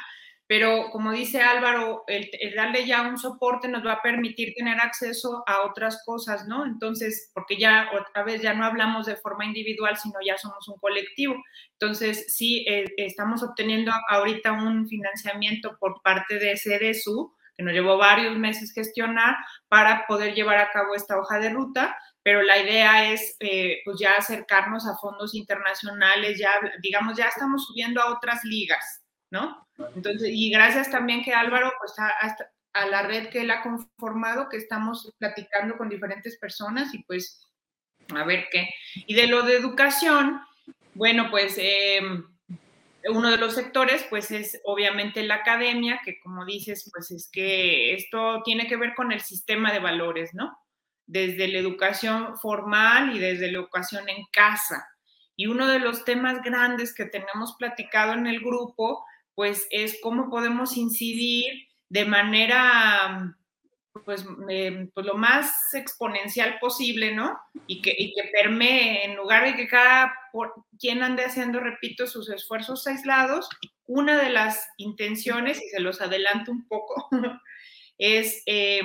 [0.49, 5.43] pero como dice Álvaro, el, darle ya un soporte nos va a permitir tener acceso
[5.45, 6.65] a otras cosas, ¿no?
[6.65, 10.79] Entonces, porque ya otra vez ya no hablamos de forma individual, sino ya somos un
[10.79, 11.35] colectivo.
[11.73, 17.97] Entonces, sí, eh, estamos obteniendo ahorita un financiamiento por parte de CDSU, que nos llevó
[17.97, 19.35] varios meses gestionar
[19.67, 23.97] para poder llevar a cabo esta hoja de ruta, pero la idea es eh, pues
[23.99, 26.51] ya acercarnos a fondos internacionales, ya
[26.81, 29.67] digamos, ya estamos subiendo a otras ligas, ¿no?
[29.95, 32.11] Entonces, y gracias también que Álvaro, pues a,
[32.73, 37.49] a, la red que él ha conformado, que estamos platicando con diferentes personas y pues
[38.15, 38.69] a ver qué.
[39.07, 40.41] Y de lo de educación,
[40.93, 42.01] bueno, pues eh,
[43.07, 47.93] uno de los sectores, pues es obviamente la academia, que como dices, pues es que
[47.93, 50.57] esto tiene que ver con el sistema de valores, ¿no?
[51.11, 54.87] Desde la educación formal y desde la educación en casa.
[55.35, 60.29] Y uno de los temas grandes que tenemos platicado en el grupo, pues es cómo
[60.29, 63.33] podemos incidir de manera,
[64.05, 67.39] pues, eh, pues lo más exponencial posible, ¿no?
[67.65, 70.13] Y que, y que permee, en lugar de que cada
[70.77, 73.49] quien ande haciendo, repito, sus esfuerzos aislados,
[73.87, 77.07] una de las intenciones, y se los adelanto un poco,
[77.97, 78.81] es eh,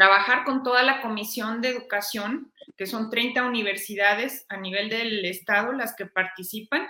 [0.00, 5.72] trabajar con toda la Comisión de Educación, que son 30 universidades a nivel del Estado
[5.72, 6.88] las que participan,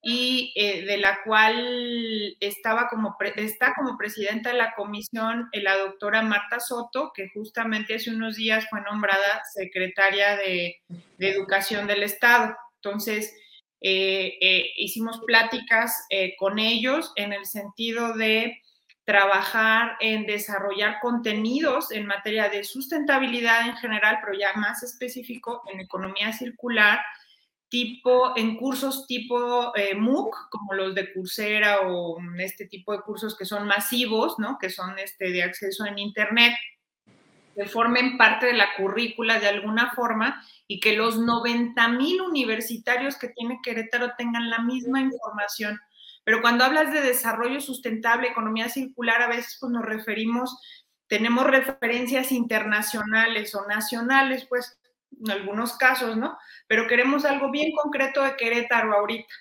[0.00, 5.76] y eh, de la cual estaba como está como presidenta de la comisión eh, la
[5.76, 10.76] doctora Marta Soto, que justamente hace unos días fue nombrada secretaria de,
[11.18, 12.56] Educación del Estado.
[12.76, 13.36] Entonces,
[13.80, 16.06] eh, hicimos pláticas
[16.38, 18.62] con ellos en el sentido de
[19.04, 25.80] trabajar en desarrollar contenidos en materia de sustentabilidad en general, pero ya más específico en
[25.80, 27.00] economía circular,
[27.68, 33.36] tipo, en cursos tipo eh, MOOC, como los de Coursera o este tipo de cursos
[33.36, 34.58] que son masivos, ¿no?
[34.60, 36.54] Que son este, de acceso en Internet,
[37.56, 43.16] que formen parte de la currícula de alguna forma y que los 90 mil universitarios
[43.16, 45.80] que tiene Querétaro tengan la misma información.
[46.24, 50.58] Pero cuando hablas de desarrollo sustentable, economía circular, a veces pues, nos referimos,
[51.08, 54.78] tenemos referencias internacionales o nacionales, pues
[55.24, 56.38] en algunos casos, ¿no?
[56.66, 59.34] Pero queremos algo bien concreto de Querétaro ahorita.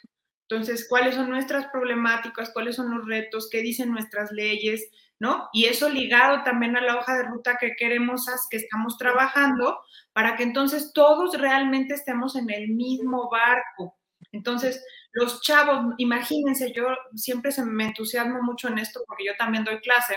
[0.49, 2.49] Entonces, ¿cuáles son nuestras problemáticas?
[2.51, 3.47] ¿Cuáles son los retos?
[3.49, 4.89] ¿Qué dicen nuestras leyes?
[5.17, 5.47] ¿No?
[5.53, 9.79] Y eso ligado también a la hoja de ruta que queremos, que estamos trabajando,
[10.13, 13.97] para que entonces todos realmente estemos en el mismo barco.
[14.31, 14.83] Entonces,
[15.13, 19.79] los chavos, imagínense, yo siempre se me entusiasmo mucho en esto porque yo también doy
[19.79, 20.15] clase.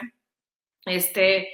[0.85, 1.49] Este,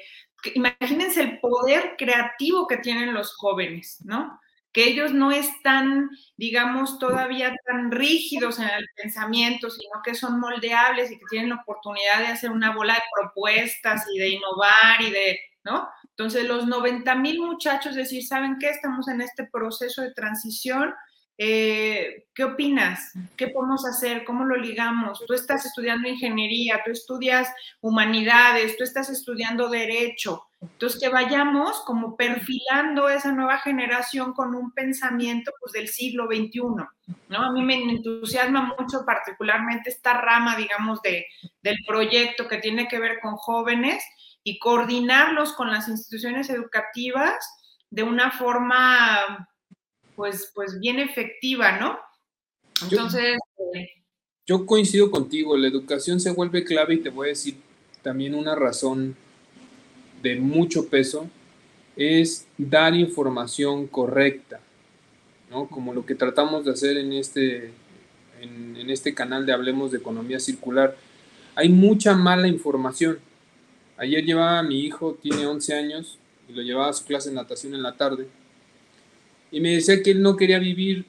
[0.54, 4.40] imagínense el poder creativo que tienen los jóvenes, ¿no?
[4.72, 11.10] Que ellos no están, digamos, todavía tan rígidos en el pensamiento, sino que son moldeables
[11.10, 15.10] y que tienen la oportunidad de hacer una bola de propuestas y de innovar y
[15.10, 15.88] de, ¿no?
[16.10, 18.68] Entonces, los 90 mil muchachos decir, ¿saben qué?
[18.70, 20.94] Estamos en este proceso de transición,
[21.42, 23.12] eh, ¿Qué opinas?
[23.34, 24.24] ¿Qué podemos hacer?
[24.24, 25.24] ¿Cómo lo ligamos?
[25.26, 27.48] Tú estás estudiando ingeniería, tú estudias
[27.80, 30.42] humanidades, tú estás estudiando derecho.
[30.60, 36.60] Entonces, que vayamos como perfilando esa nueva generación con un pensamiento pues, del siglo XXI.
[37.30, 37.38] ¿no?
[37.42, 41.24] A mí me entusiasma mucho particularmente esta rama, digamos, de,
[41.62, 44.04] del proyecto que tiene que ver con jóvenes
[44.44, 47.34] y coordinarlos con las instituciones educativas
[47.88, 49.48] de una forma
[50.20, 51.98] pues, pues bien efectiva, ¿no?
[52.82, 53.38] Entonces...
[53.56, 57.56] Yo, yo coincido contigo, la educación se vuelve clave y te voy a decir
[58.02, 59.16] también una razón
[60.22, 61.26] de mucho peso,
[61.96, 64.60] es dar información correcta,
[65.50, 65.66] ¿no?
[65.68, 67.72] Como lo que tratamos de hacer en este,
[68.42, 70.98] en, en este canal de Hablemos de Economía Circular.
[71.54, 73.20] Hay mucha mala información.
[73.96, 77.36] Ayer llevaba a mi hijo, tiene 11 años, y lo llevaba a su clase de
[77.36, 78.28] natación en la tarde
[79.50, 81.04] y me decía que él no quería vivir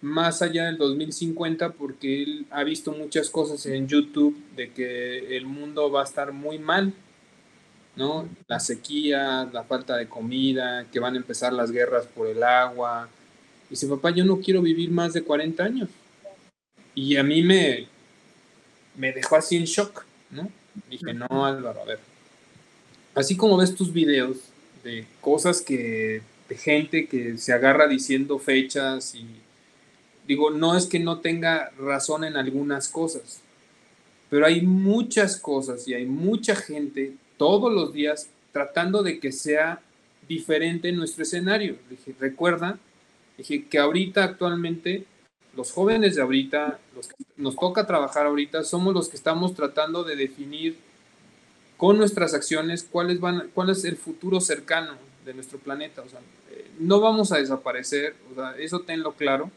[0.00, 5.46] más allá del 2050 porque él ha visto muchas cosas en YouTube de que el
[5.46, 6.92] mundo va a estar muy mal,
[7.96, 8.28] ¿no?
[8.48, 13.08] La sequía, la falta de comida, que van a empezar las guerras por el agua.
[13.68, 15.88] Y dice, papá, yo no quiero vivir más de 40 años.
[16.94, 17.86] Y a mí me,
[18.96, 20.50] me dejó así en shock, ¿no?
[20.90, 21.98] Dije, no, Álvaro, a ver.
[23.14, 24.36] Así como ves tus videos
[24.82, 29.26] de cosas que de gente que se agarra diciendo fechas y
[30.26, 33.40] digo, no es que no tenga razón en algunas cosas,
[34.30, 39.80] pero hay muchas cosas y hay mucha gente todos los días tratando de que sea
[40.28, 41.76] diferente nuestro escenario.
[41.90, 42.78] Dije, recuerda,
[43.36, 45.04] dije que ahorita actualmente
[45.56, 50.02] los jóvenes de ahorita, los que nos toca trabajar ahorita, somos los que estamos tratando
[50.02, 50.76] de definir
[51.76, 56.02] con nuestras acciones cuáles van, cuál es el futuro cercano de nuestro planeta.
[56.02, 56.20] O sea,
[56.50, 59.50] eh, no vamos a desaparecer, o sea, eso tenlo claro.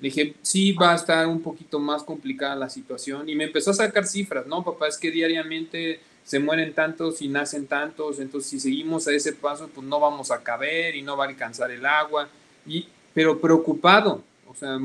[0.00, 3.28] Le dije, sí, va a estar un poquito más complicada la situación.
[3.28, 4.86] Y me empezó a sacar cifras, ¿no, papá?
[4.86, 9.68] Es que diariamente se mueren tantos y nacen tantos, entonces si seguimos a ese paso,
[9.74, 12.28] pues no vamos a caber y no va a alcanzar el agua.
[12.66, 14.78] Y, pero preocupado, o sea,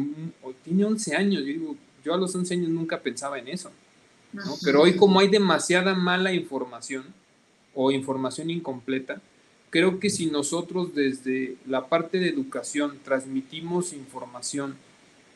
[0.64, 3.72] tiene 11 años, yo digo, yo a los 11 años nunca pensaba en eso.
[4.32, 4.56] ¿no?
[4.64, 7.06] Pero hoy como hay demasiada mala información
[7.74, 9.22] o información incompleta,
[9.74, 14.76] creo que si nosotros desde la parte de educación transmitimos información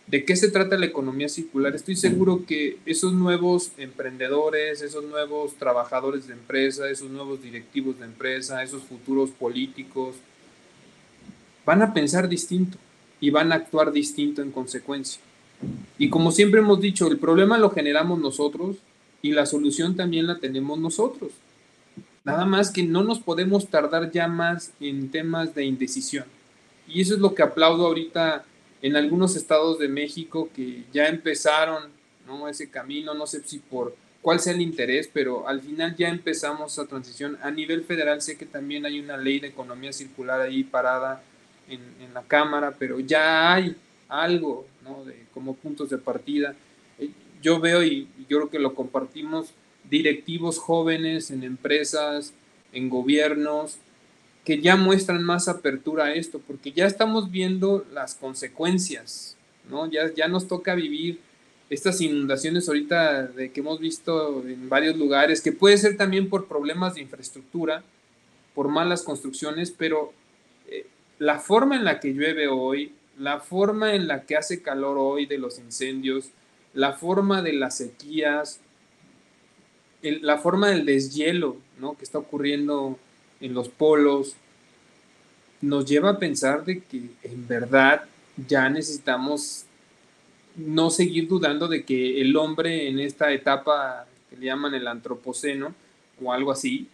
[0.06, 5.56] de qué se trata la economía circular, estoy seguro que esos nuevos emprendedores, esos nuevos
[5.56, 10.18] trabajadores de empresa, esos nuevos directivos de empresa, esos futuros políticos,
[11.66, 12.78] van a pensar distinto
[13.20, 15.20] y van a actuar distinto en consecuencia.
[15.98, 18.76] Y como siempre hemos dicho, el problema lo generamos nosotros
[19.24, 21.32] y la solución también la tenemos nosotros.
[22.28, 26.26] Nada más que no nos podemos tardar ya más en temas de indecisión.
[26.86, 28.44] Y eso es lo que aplaudo ahorita
[28.82, 31.84] en algunos estados de México que ya empezaron
[32.28, 32.50] ¿no?
[32.50, 36.74] ese camino, no sé si por cuál sea el interés, pero al final ya empezamos
[36.74, 37.38] esa transición.
[37.42, 41.24] A nivel federal sé que también hay una ley de economía circular ahí parada
[41.70, 43.74] en, en la Cámara, pero ya hay
[44.10, 45.06] algo ¿no?
[45.06, 46.56] de, como puntos de partida.
[47.00, 47.10] Eh,
[47.42, 49.54] yo veo y yo creo que lo compartimos
[49.90, 52.34] directivos jóvenes en empresas,
[52.74, 53.78] en gobiernos,
[54.44, 59.36] que ya muestran más apertura a esto, porque ya estamos viendo las consecuencias,
[59.70, 59.92] ¿no?
[59.92, 61.20] Ya, ya nos toca vivir
[61.70, 66.48] estas inundaciones ahorita de que hemos visto en varios lugares, que puede ser también por
[66.48, 67.84] problemas de infraestructura,
[68.56, 70.14] por malas construcciones, pero
[70.70, 70.88] eh,
[71.20, 75.26] la forma en la que llueve hoy, la forma en la que hace calor hoy
[75.26, 76.30] de los incendios,
[76.74, 78.62] la forma de las sequías,
[80.02, 81.98] la forma del deshielo ¿no?
[81.98, 82.98] que está ocurriendo
[83.42, 84.36] en los polos
[85.62, 88.04] nos lleva a pensar de que en verdad
[88.48, 89.66] ya necesitamos
[90.56, 95.74] no seguir dudando de que el hombre en esta etapa que le llaman el antropoceno
[96.22, 96.88] o algo así,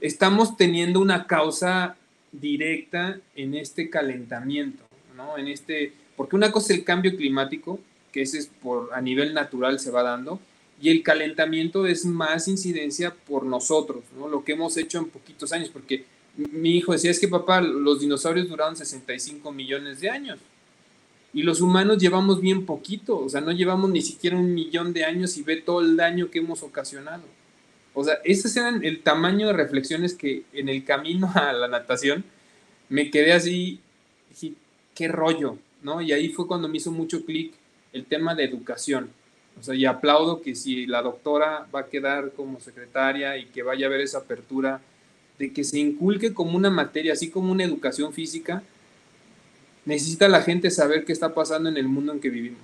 [0.00, 1.96] estamos teniendo una causa
[2.32, 4.84] directa en este calentamiento,
[5.16, 5.36] ¿no?
[5.36, 7.78] En este, porque una cosa es el cambio climático,
[8.12, 10.40] que ese es por a nivel natural se va dando,
[10.80, 14.28] y el calentamiento es más incidencia por nosotros, ¿no?
[14.28, 16.04] Lo que hemos hecho en poquitos años, porque
[16.36, 20.38] mi hijo decía, es que papá, los dinosaurios duraron 65 millones de años.
[21.32, 25.04] Y los humanos llevamos bien poquito, o sea, no llevamos ni siquiera un millón de
[25.04, 27.22] años y ve todo el daño que hemos ocasionado.
[27.94, 32.24] O sea, ese eran el tamaño de reflexiones que en el camino a la natación
[32.88, 33.80] me quedé así,
[34.30, 34.54] dije,
[34.94, 36.00] qué rollo, ¿no?
[36.00, 37.52] Y ahí fue cuando me hizo mucho clic
[37.92, 39.10] el tema de educación.
[39.60, 43.62] O sea, y aplaudo que si la doctora va a quedar como secretaria y que
[43.62, 44.80] vaya a haber esa apertura
[45.38, 48.62] de que se inculque como una materia, así como una educación física,
[49.84, 52.60] necesita la gente saber qué está pasando en el mundo en que vivimos.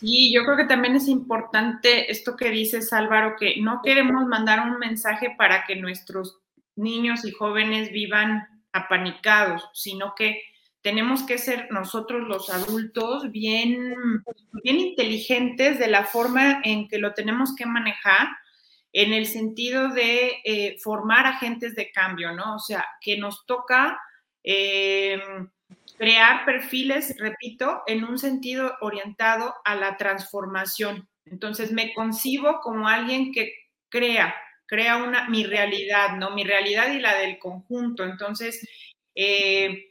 [0.00, 4.66] Sí, yo creo que también es importante esto que dices, Álvaro, que no queremos mandar
[4.68, 6.38] un mensaje para que nuestros
[6.74, 10.42] niños y jóvenes vivan apanicados, sino que
[10.82, 13.94] tenemos que ser nosotros los adultos bien,
[14.64, 18.28] bien inteligentes de la forma en que lo tenemos que manejar
[18.92, 22.56] en el sentido de eh, formar agentes de cambio, ¿no?
[22.56, 24.00] O sea, que nos toca
[24.42, 25.20] eh,
[25.96, 31.08] crear perfiles, repito, en un sentido orientado a la transformación.
[31.26, 33.52] Entonces, me concibo como alguien que
[33.88, 34.34] crea,
[34.66, 36.30] crea una, mi realidad, ¿no?
[36.30, 38.02] Mi realidad y la del conjunto.
[38.04, 38.66] Entonces,
[39.14, 39.89] eh,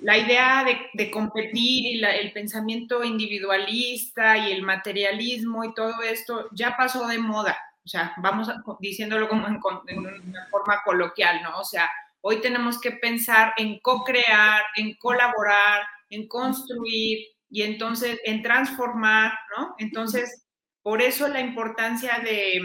[0.00, 6.76] la idea de, competir y el pensamiento individualista y el materialismo y todo esto ya
[6.76, 7.58] pasó de moda.
[7.84, 8.48] O sea, vamos
[8.80, 11.58] diciéndolo como en, en una forma coloquial, ¿no?
[11.58, 11.90] O sea,
[12.20, 19.74] Hoy tenemos que pensar en co-crear, en colaborar, en construir y entonces en transformar, ¿no?
[19.78, 20.44] Entonces,
[20.82, 22.60] por eso la importancia de,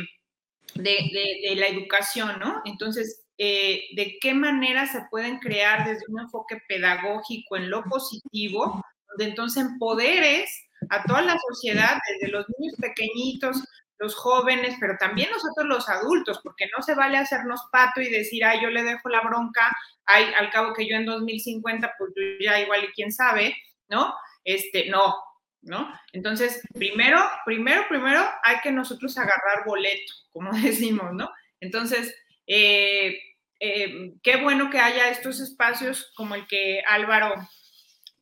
[0.75, 2.61] de, la educación, ¿no?
[2.65, 8.83] Entonces, eh, ¿de qué manera se pueden crear desde un enfoque pedagógico en lo positivo,
[9.09, 10.49] donde entonces empoderes
[10.89, 13.63] a toda la sociedad, desde los niños pequeñitos
[13.99, 18.43] los jóvenes, pero también nosotros los adultos, porque no se vale hacernos pato y decir,
[18.43, 19.75] ay, yo le dejo la bronca,
[20.05, 22.11] ay, al cabo que yo en 2050, pues
[22.41, 23.55] ya igual y quién sabe,
[23.87, 24.13] ¿no?
[24.43, 25.15] Este, no,
[25.61, 25.89] ¿no?
[26.11, 31.29] Entonces, primero, primero, primero hay que nosotros agarrar boleto, como decimos, ¿no?
[31.61, 32.13] Entonces,
[32.47, 33.17] eh,
[33.59, 37.35] eh, qué bueno que haya estos espacios como el que Álvaro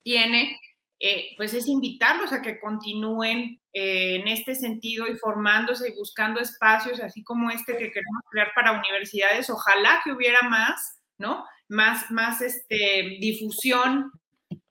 [0.03, 0.59] tiene,
[0.99, 6.99] eh, pues es invitarlos a que continúen en este sentido y formándose y buscando espacios
[6.99, 9.49] así como este que queremos crear para universidades.
[9.49, 11.45] Ojalá que hubiera más, ¿no?
[11.69, 14.11] Más, más este, difusión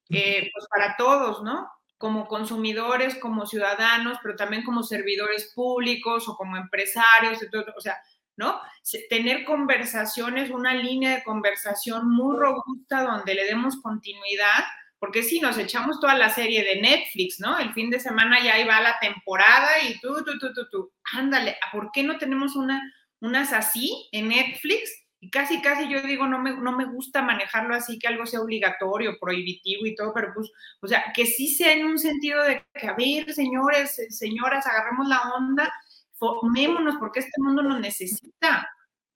[0.06, 1.68] pues para todos, ¿no?
[1.96, 7.38] Como consumidores, como ciudadanos, pero también como servidores públicos o como empresarios,
[7.76, 7.96] o sea,
[8.36, 8.60] ¿no?
[9.08, 14.64] Tener conversaciones, una línea de conversación muy robusta donde le demos continuidad
[15.00, 17.58] porque sí, nos echamos toda la serie de Netflix, ¿no?
[17.58, 20.92] El fin de semana ya va la temporada y tú, tú, tú, tú, tú.
[21.14, 22.82] Ándale, ¿por qué no tenemos una,
[23.20, 24.92] unas así en Netflix?
[25.18, 28.42] Y casi, casi yo digo, no me, no me gusta manejarlo así, que algo sea
[28.42, 30.50] obligatorio, prohibitivo y todo, pero pues,
[30.82, 35.08] o sea, que sí sea en un sentido de que, a ver, señores, señoras, agarremos
[35.08, 35.72] la onda,
[36.20, 38.68] formémonos, porque este mundo lo necesita.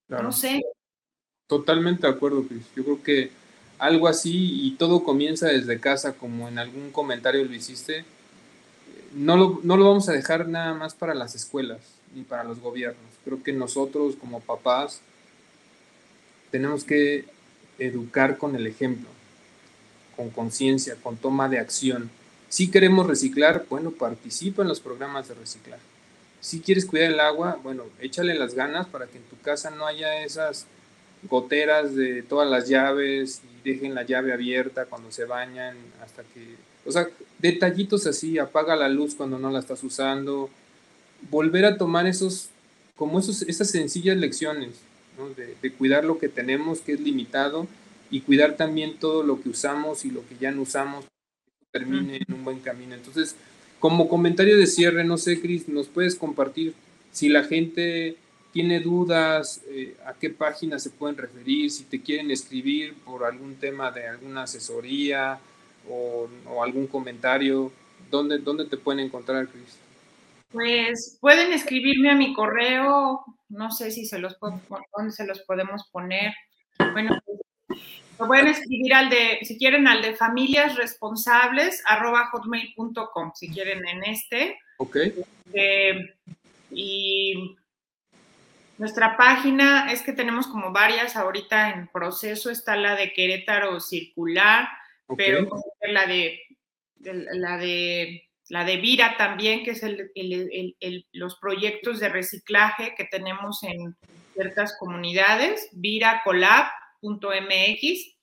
[0.08, 0.62] No sé.
[1.46, 2.64] Totalmente de acuerdo, Cris.
[2.74, 3.30] Yo creo que
[3.78, 8.04] algo así y todo comienza desde casa, como en algún comentario lo hiciste,
[9.12, 11.80] no lo, no lo vamos a dejar nada más para las escuelas
[12.14, 13.04] ni para los gobiernos.
[13.24, 15.00] Creo que nosotros como papás
[16.50, 17.26] tenemos que
[17.78, 19.08] educar con el ejemplo,
[20.16, 22.10] con conciencia, con toma de acción.
[22.48, 25.80] Si queremos reciclar, bueno, participa en los programas de reciclar.
[26.44, 29.86] Si quieres cuidar el agua, bueno, échale las ganas para que en tu casa no
[29.86, 30.66] haya esas
[31.22, 36.56] goteras de todas las llaves y dejen la llave abierta cuando se bañan hasta que,
[36.84, 40.50] o sea, detallitos así, apaga la luz cuando no la estás usando,
[41.30, 42.50] volver a tomar esos,
[42.94, 44.74] como esos, esas sencillas lecciones,
[45.62, 47.66] de, cuidar lo que tenemos, que es limitado,
[48.10, 52.18] y cuidar también todo lo que usamos y lo que ya no usamos, que termine
[52.18, 52.94] en un buen camino.
[52.94, 53.34] Entonces,
[53.84, 56.72] como comentario de cierre, no sé, Cris, ¿nos puedes compartir
[57.12, 58.16] si la gente
[58.50, 63.56] tiene dudas, eh, a qué página se pueden referir, si te quieren escribir por algún
[63.56, 65.38] tema de alguna asesoría
[65.86, 66.26] o,
[66.62, 67.70] algún comentario,
[68.10, 69.76] ¿dónde, ¿dónde te pueden encontrar, Cris?
[70.50, 74.38] Pues pueden escribirme a mi correo, no sé si se los
[74.96, 76.32] dónde se los podemos poner.
[76.92, 77.18] Bueno,
[78.18, 83.86] lo pueden escribir al de, si quieren, al de familias responsables, arroba hotmail.com, si quieren
[83.86, 84.58] en este.
[84.78, 84.96] Ok.
[85.52, 86.14] Eh,
[86.70, 87.56] y
[88.78, 92.50] nuestra página es que tenemos como varias ahorita en proceso.
[92.50, 94.68] Está la de Querétaro Circular,
[95.16, 95.48] pero
[95.88, 96.40] la de,
[97.00, 100.76] la de la de Vira también, que es el,
[101.12, 103.96] los proyectos de reciclaje que tenemos en
[104.34, 105.68] ciertas comunidades,
[107.04, 108.14] viracolab.mx.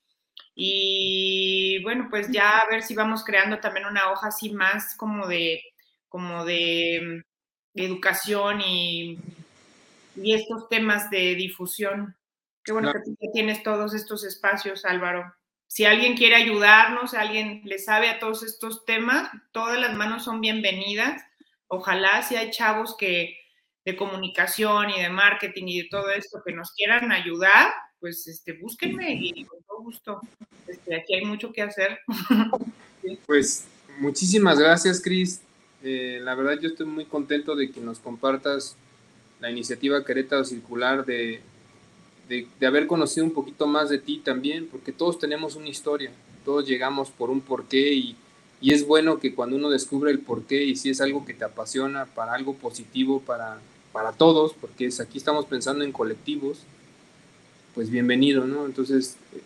[0.54, 5.26] Y bueno, pues ya a ver si vamos creando también una hoja así más como
[5.26, 5.62] de,
[6.08, 7.24] como de,
[7.74, 9.18] educación y,
[10.16, 12.14] y, estos temas de difusión.
[12.64, 15.34] Qué bueno que tú tienes todos estos espacios, Álvaro.
[15.66, 20.42] Si alguien quiere ayudarnos, alguien le sabe a todos estos temas, todas las manos son
[20.42, 21.22] bienvenidas.
[21.66, 23.38] Ojalá si hay chavos que
[23.84, 27.72] de comunicación y de marketing y de todo esto que nos quieran ayudar,
[28.02, 30.20] pues este, búsquenme y con todo gusto.
[30.66, 32.00] Este, aquí hay mucho que hacer.
[33.26, 33.64] Pues
[33.98, 35.40] muchísimas gracias, Cris.
[35.82, 38.76] Eh, la verdad yo estoy muy contento de que nos compartas
[39.40, 41.40] la iniciativa Querétaro Circular, de,
[42.28, 46.12] de, haber conocido un poquito más de ti también, porque todos tenemos una historia,
[46.44, 48.14] todos llegamos por un porqué y,
[48.60, 51.44] y es bueno que cuando uno descubre el porqué y si es algo que te
[51.44, 53.58] apasiona para algo positivo, para,
[53.90, 56.60] para todos, porque aquí estamos pensando en colectivos,
[57.74, 58.66] pues bienvenido, ¿no?
[58.66, 59.40] Entonces, eh,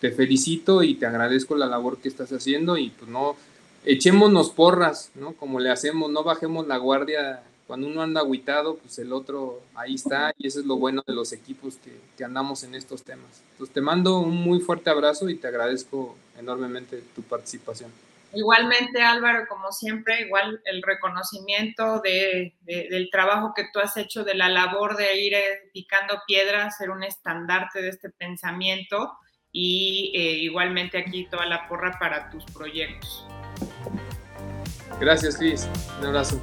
[0.00, 3.36] te felicito y te agradezco la labor que estás haciendo y pues no,
[3.84, 5.32] echémonos porras, ¿no?
[5.34, 7.42] Como le hacemos, no bajemos la guardia.
[7.66, 11.14] Cuando uno anda aguitado, pues el otro ahí está y eso es lo bueno de
[11.14, 13.40] los equipos que, que andamos en estos temas.
[13.52, 17.90] Entonces te mando un muy fuerte abrazo y te agradezco enormemente tu participación.
[18.34, 24.34] Igualmente, Álvaro, como siempre, igual el reconocimiento de, del trabajo que tú has hecho, de
[24.34, 29.12] la labor de ir eh, picando piedras, ser un estandarte de este pensamiento
[29.52, 33.26] y eh, igualmente aquí toda la porra para tus proyectos.
[35.00, 35.68] Gracias, Cris.
[36.00, 36.42] Un abrazo.